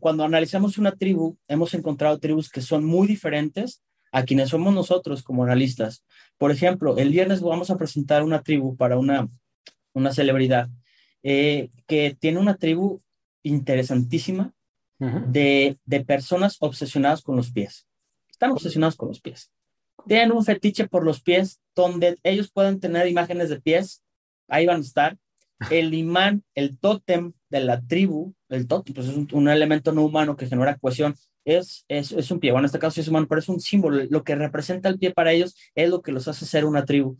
[0.00, 3.82] cuando analizamos una tribu, hemos encontrado tribus que son muy diferentes
[4.16, 6.02] a quienes somos nosotros como analistas.
[6.38, 9.28] Por ejemplo, el viernes vamos a presentar una tribu para una,
[9.92, 10.70] una celebridad
[11.22, 13.02] eh, que tiene una tribu
[13.42, 14.54] interesantísima
[15.00, 15.26] uh -huh.
[15.26, 17.86] de, de, personas obsesionadas con los pies.
[18.30, 19.50] Están obsesionados con los pies.
[20.06, 24.02] Tienen un fetiche por los pies donde ellos pueden tener imágenes de pies,
[24.48, 25.18] ahí van a estar.
[25.70, 30.04] El imán, el tótem de la tribu, el tótem, pues es un, un elemento no
[30.04, 33.26] humano que genera cohesión, es, es, es, un pie, bueno, en este caso es humano,
[33.28, 36.26] pero es un símbolo, lo que representa el pie para ellos es lo que los
[36.26, 37.16] hace ser una tribu.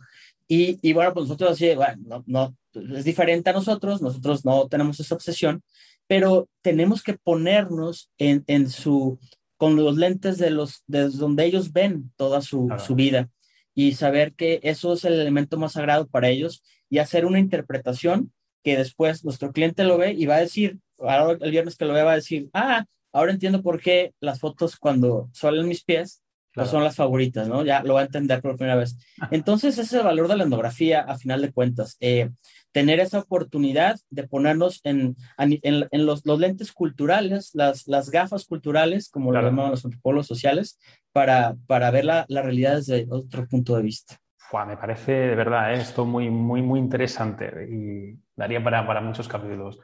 [0.48, 2.56] Y, y bueno, pues nosotros así, bueno, no, no,
[2.96, 5.62] es diferente a nosotros, nosotros no tenemos esa obsesión,
[6.06, 9.18] pero tenemos que ponernos en, en su,
[9.56, 13.28] con los lentes de los, desde donde ellos ven toda su, su vida
[13.74, 18.32] y saber que eso es el elemento más sagrado para ellos y hacer una interpretación
[18.66, 21.94] que después nuestro cliente lo ve y va a decir, ahora el viernes que lo
[21.94, 22.84] ve va a decir, ah,
[23.16, 26.22] Ahora entiendo por qué las fotos cuando salen mis pies
[26.66, 27.64] son las favoritas, ¿no?
[27.64, 28.94] Ya lo va a entender por primera vez.
[29.30, 31.96] Entonces, ese es el valor de la etnografía a final de cuentas.
[32.00, 32.28] Eh,
[32.72, 39.08] tener esa oportunidad de ponernos en, en, los, los, lentes culturales, las, las gafas culturales,
[39.08, 40.78] como lo llaman los antropólogos sociales,
[41.12, 44.18] para, para ver la, la, realidad desde otro punto de vista.
[44.66, 45.78] Me parece de verdad ¿eh?
[45.78, 49.80] esto muy, muy, muy interesante y daría para, para muchos capítulos.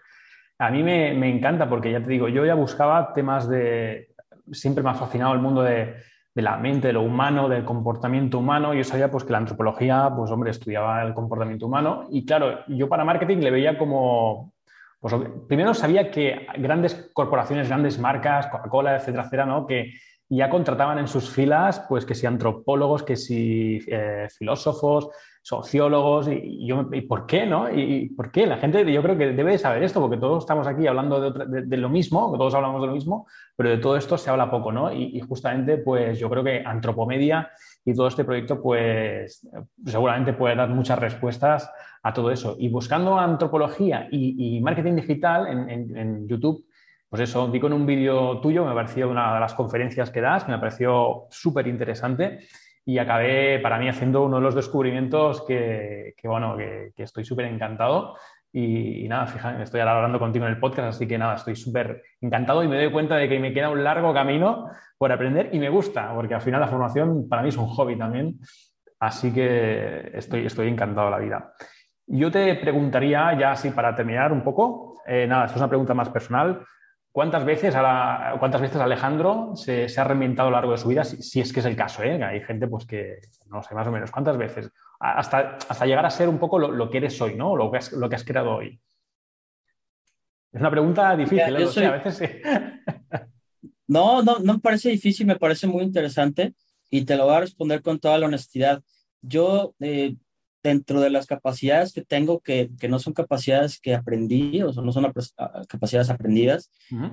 [0.59, 4.15] A mí me, me encanta porque ya te digo, yo ya buscaba temas de...
[4.51, 5.97] Siempre me ha fascinado el mundo de
[6.35, 8.73] de la mente, de lo humano, del comportamiento humano.
[8.75, 12.89] Yo sabía pues, que la antropología, pues hombre, estudiaba el comportamiento humano y claro, yo
[12.89, 14.55] para marketing le veía como,
[15.01, 15.15] pues
[15.47, 19.67] primero sabía que grandes corporaciones, grandes marcas, Coca-Cola, etcétera, etcétera, ¿no?
[19.67, 19.93] Que
[20.37, 25.09] ya contrataban en sus filas, pues que si antropólogos, que si eh, filósofos,
[25.43, 27.69] sociólogos, y, yo, ¿y por qué, no?
[27.71, 28.47] ¿Y, por qué?
[28.47, 31.89] La gente yo creo que debe saber esto, porque todos estamos aquí hablando de, lo
[31.89, 33.27] mismo, todos hablamos de lo mismo,
[33.57, 34.93] pero de todo esto se habla poco, ¿no?
[34.93, 37.51] Y, justamente, pues yo creo que Antropomedia
[37.85, 39.47] y todo este proyecto, pues
[39.85, 41.71] seguramente puede dar muchas respuestas
[42.03, 42.57] a todo eso.
[42.59, 46.65] Y buscando antropología y, marketing digital en, YouTube,
[47.13, 50.49] pues eso, vi con un vídeo tuyo, me pareció una de las conferencias que das,
[50.49, 52.39] me pareció súper interesante
[52.87, 58.17] y acabé para mí haciendo uno de los descubrimientos que, bueno, que, estoy súper encantado.
[58.51, 62.03] Y, nada, fíjate, estoy ahora hablando contigo en el podcast, así que nada, estoy súper
[62.19, 65.59] encantado y me doy cuenta de que me queda un largo camino por aprender y
[65.59, 68.39] me gusta, porque al final la formación para mí es un hobby también,
[69.01, 71.53] así que estoy, estoy encantado de la vida.
[72.07, 75.93] Yo te preguntaría, ya así para terminar un poco, eh, nada, esto es una pregunta
[75.93, 76.65] más personal,
[77.13, 77.75] ¿Cuántas veces,
[78.39, 81.05] ¿Cuántas veces Alejandro se, ha reinventado a lo largo de su vida?
[81.05, 82.25] Si, es que es el caso, ¿eh?
[82.25, 84.71] Hay gente pues que, no sé, más o menos, ¿cuántas veces?
[84.99, 87.55] Hasta, hasta llegar a ser un poco lo, que eres hoy, ¿no?
[87.55, 88.81] Lo que, has, lo que has creado hoy.
[90.53, 91.87] Es una pregunta difícil, ¿eh?
[91.87, 92.27] a veces sí.
[93.89, 96.55] no, no, no me parece difícil, me parece muy interesante
[96.89, 98.83] y te lo voy a responder con toda la honestidad.
[99.21, 100.17] Yo eh,
[100.63, 104.93] dentro de las capacidades que tengo, que, que no son capacidades que aprendí, o no
[104.93, 105.13] son
[105.69, 106.71] capacidades aprendidas,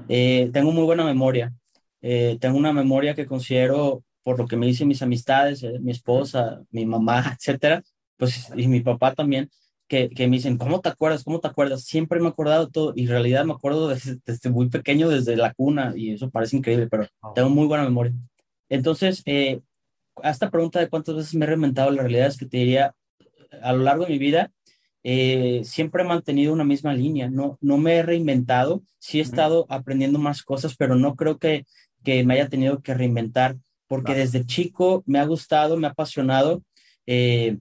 [0.07, 1.53] eh, tengo muy buena memoria.
[2.01, 5.91] Eh, tengo una memoria que considero, por lo que me dicen mis amistades, eh, mi
[5.91, 7.83] esposa, mi mamá, etcétera,
[8.17, 9.49] pues, y mi papá también,
[9.87, 11.23] que, que, me dicen, ¿cómo te acuerdas?
[11.23, 11.83] ¿Cómo te acuerdas?
[11.83, 15.35] Siempre me he acordado todo, y en realidad me acuerdo desde, desde muy pequeño, desde
[15.35, 18.13] la cuna, y eso parece increíble, pero tengo muy buena memoria.
[18.69, 19.23] Entonces,
[20.21, 22.93] a esta pregunta de cuántas veces me he reinventado, la realidad es que te diría
[23.61, 24.51] a lo largo de mi vida
[25.03, 29.65] eh, siempre he mantenido una misma línea, no, no me he reinventado, sí he estado
[29.69, 31.65] aprendiendo más cosas, pero no creo que,
[32.03, 36.63] que me haya tenido que reinventar, porque desde chico me ha gustado, me ha apasionado
[37.05, 37.57] eh,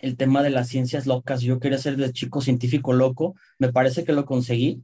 [0.00, 1.42] el tema de las ciencias locas.
[1.42, 4.80] Yo quería ser de chico científico loco, me parece que lo conseguí,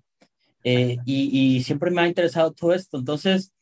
[0.64, 2.98] eh, y, siempre me ha interesado todo esto.
[2.98, 3.52] Entonces,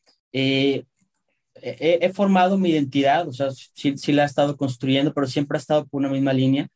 [1.63, 5.57] he, he, formado mi identidad, o sea, sí, sí, la he estado construyendo, pero siempre
[5.57, 6.67] ha estado por una misma línea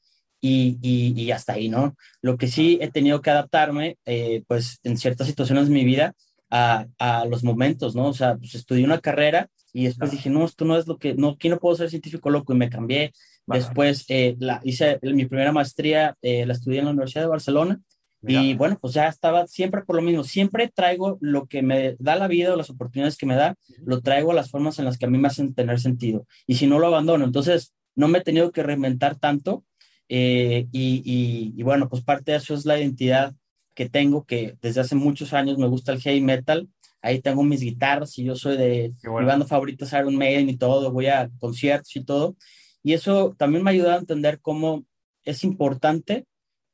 [0.41, 1.95] y, y, hasta ahí, ¿no?
[2.21, 6.13] Lo que sí he tenido que adaptarme, eh, pues en ciertas situaciones de mi vida,
[6.49, 8.07] a, a, los momentos, ¿no?
[8.07, 11.13] O sea, pues estudié una carrera y después dije, no, esto no es lo que,
[11.15, 13.11] no, aquí no puedo ser científico loco y me cambié.
[13.45, 17.81] Después eh, la, hice mi primera maestría, eh, la estudié en la Universidad de Barcelona
[18.21, 22.15] y bueno, pues ya estaba siempre por lo mismo, siempre traigo lo que me da
[22.15, 23.55] la vida o las oportunidades que me da,
[23.85, 26.25] lo traigo a las formas en las que a mí me hacen tener sentido.
[26.47, 29.63] Y si no lo abandono, entonces no me he tenido que reinventar tanto.
[30.09, 33.35] Eh, y, y, bueno, pues parte de eso es la identidad
[33.75, 36.67] que tengo, que desde hace muchos años me gusta el heavy metal.
[37.01, 40.57] Ahí tengo mis guitarras y yo soy de mi banda favorita es Iron Maiden y
[40.57, 42.35] todo, voy a conciertos y todo.
[42.81, 44.85] Y eso también me ha ayudado a entender cómo
[45.23, 46.25] es importante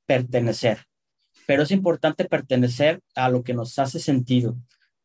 [0.06, 0.86] pertenecer
[1.48, 4.56] pero es importante pertenecer a lo que nos hace sentido.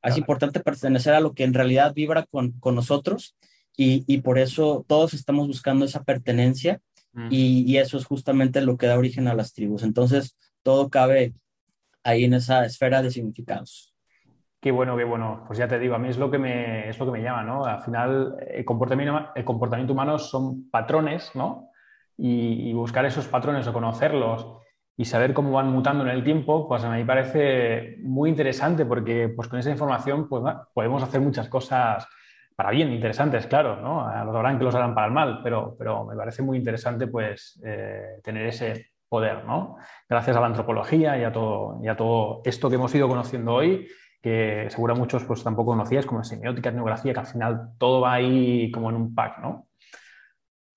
[0.02, 3.36] Es importante pertenecer a lo que en realidad vibra con, con nosotros
[3.76, 6.80] y, y, por eso todos estamos buscando esa pertenencia
[7.12, 7.28] mm.
[7.30, 9.82] y, y, eso es justamente lo que da origen a las tribus.
[9.82, 11.34] Entonces, todo cabe
[12.02, 13.94] ahí en esa esfera de significados.
[14.60, 15.44] Qué bueno, qué bueno.
[15.46, 17.44] Pues ya te digo, a mí es lo que me, es lo que me llama,
[17.44, 17.64] ¿no?
[17.64, 21.70] Al final, el comportamiento, el comportamiento humano son patrones, ¿no?
[22.16, 24.58] Y, y buscar esos patrones o conocerlos
[25.00, 29.28] y saber cómo van mutando en el tiempo, pues a mí parece muy interesante porque
[29.28, 30.42] pues con esa información pues,
[30.74, 32.04] podemos hacer muchas cosas
[32.56, 34.04] para bien, interesantes, claro, ¿no?
[34.04, 37.06] A los habrán que los harán para el mal, pero, pero me parece muy interesante
[37.06, 39.76] pues eh, tener ese poder, ¿no?
[40.08, 43.54] Gracias a la antropología y a, todo, y a todo esto que hemos ido conociendo
[43.54, 43.86] hoy,
[44.20, 48.68] que seguro muchos pues tampoco conocías, como semiótica, etnografía, que al final todo va ahí
[48.72, 49.67] como en un pack, ¿no?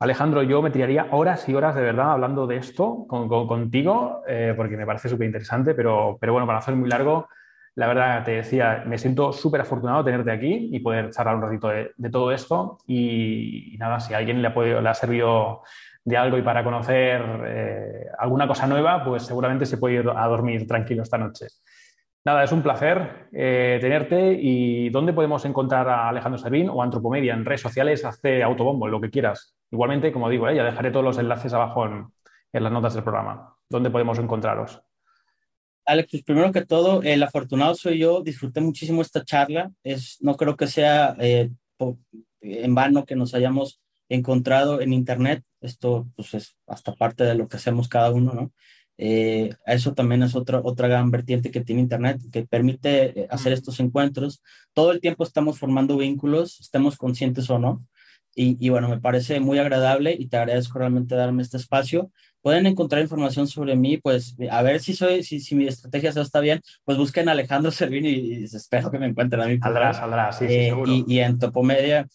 [0.02, 4.76] Alejandro, yo me tiraría horas y horas de verdad hablando de esto contigo, eh, porque
[4.76, 7.30] me parece súper interesante, pero, pero bueno, para hacer muy largo,
[7.76, 11.70] La verdad, te decía, me siento súper afortunado tenerte aquí y poder charlar un ratito
[11.70, 12.80] de, todo esto.
[12.88, 15.62] Y, nada, si a alguien le ha, le ha servido
[16.04, 20.28] de algo y para conocer eh, alguna cosa nueva, pues seguramente se puede ir a
[20.28, 21.48] dormir tranquilo esta noche.
[22.26, 24.34] Nada, es un placer eh, tenerte.
[24.34, 27.36] ¿Y dónde podemos encontrar a Alejandro Servín o Antropomedia?
[27.36, 29.56] En redes sociales, hazte autobombo, lo que quieras.
[29.72, 32.12] Igualmente, como digo, eh, ya dejaré todos los enlaces abajo en,
[32.52, 33.56] las notas del programa.
[33.70, 34.82] ¿Dónde podemos encontraros?
[35.86, 38.22] Alex, pues primero que todo, el afortunado soy yo.
[38.22, 39.72] Disfruté muchísimo esta charla.
[39.84, 41.50] Es, no creo que sea eh,
[42.42, 45.44] en vano que nos hayamos encontrado en Internet.
[45.62, 48.52] Esto pues, es hasta parte de lo que hacemos cada uno, ¿no?
[49.04, 53.52] Eh, eso también es otra, otra gran vertiente que tiene Internet, que permite eh, hacer
[53.52, 54.44] estos encuentros.
[54.74, 57.84] Todo el tiempo estamos formando vínculos, estemos conscientes o no.
[58.34, 62.12] Y, bueno, me parece muy agradable y te agradezco realmente darme este espacio.
[62.42, 66.40] Pueden encontrar información sobre mí, pues a ver si soy, si, si mi estrategia está
[66.40, 69.60] bien, pues busquen a Alejandro Servini y, espero que me encuentren a mí.
[69.60, 72.08] Saldrá, saldrá, sí, eh, Y, y en Topomedia,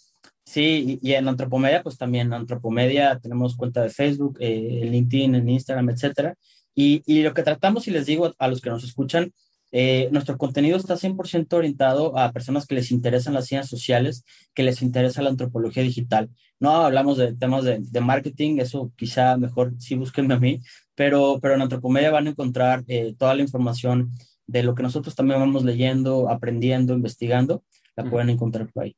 [0.46, 5.48] Sí, y, en Antropomedia, pues también en Antropomedia tenemos cuenta de Facebook, eh, LinkedIn, en
[5.48, 6.34] Instagram, etcétera.
[6.72, 9.32] Y, lo que tratamos, y les digo a los que nos escuchan,
[9.78, 14.24] eh, nuestro contenido está 100% orientado a personas que les interesan las ciencias sociales,
[14.54, 16.30] que les interesa la antropología digital.
[16.58, 20.62] No hablamos de temas de, marketing, eso quizá mejor sí búsquenme a mí,
[20.94, 24.12] pero, pero en Antropomedia van a encontrar eh, toda la información
[24.46, 27.62] de lo que nosotros también vamos leyendo, aprendiendo, investigando,
[27.96, 28.96] la pueden encontrar por ahí.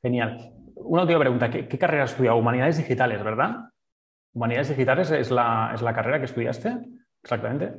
[0.00, 0.54] Genial.
[0.76, 2.38] Una última pregunta, ¿qué, qué carrera has estudiado?
[2.38, 3.68] Humanidades digitales, ¿verdad?
[4.32, 6.78] ¿Humanidades digitales es la, es la carrera que estudiaste
[7.22, 7.74] exactamente?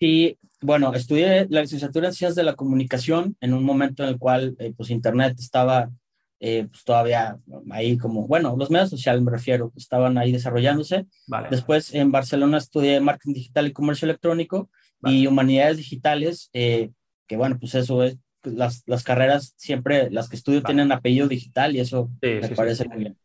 [0.00, 4.18] Sí, bueno, estudié la licenciatura en Ciencias de la Comunicación en un momento en el
[4.18, 5.90] cual eh, pues Internet estaba
[6.38, 7.38] eh, pues, todavía
[7.70, 11.06] ahí como, bueno, los medios sociales me refiero, estaban ahí desarrollándose.
[11.50, 14.70] Después en Barcelona estudié Marketing Digital y Comercio Electrónico
[15.02, 16.90] y Humanidades Digitales, eh,
[17.26, 21.74] que bueno, pues eso es, las, las, carreras siempre, las que estudio tienen apellido digital
[21.74, 23.18] y eso me parece muy bien.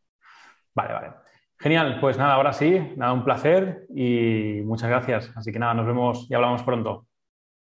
[0.74, 1.08] Vale, vale.
[1.60, 5.32] Genial, pues nada, ahora sí, nada, un placer y muchas gracias.
[5.36, 7.06] Así que nada, nos vemos y hablamos pronto.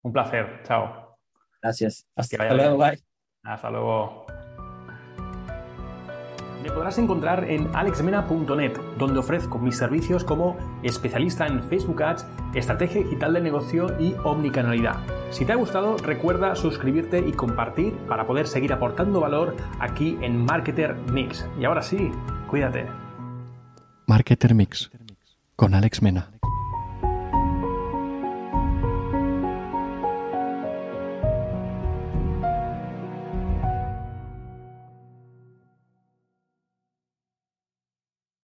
[0.03, 1.17] Un placer, chao.
[1.61, 2.07] Gracias.
[2.15, 2.99] Hasta luego, bye.
[3.43, 4.25] Hasta luego.
[6.63, 13.01] Me podrás encontrar en alexmena.net, donde ofrezco mis servicios como especialista en Facebook Ads, estrategia
[13.01, 14.97] digital de negocio y omnicanalidad.
[15.31, 20.45] Si te ha gustado, recuerda suscribirte y compartir para poder seguir aportando valor aquí en
[20.45, 21.47] Marketer Mix.
[21.59, 22.11] Y ahora sí,
[22.47, 22.85] cuídate.
[24.05, 24.91] Marketer Mix
[25.55, 26.29] con Alex Mena.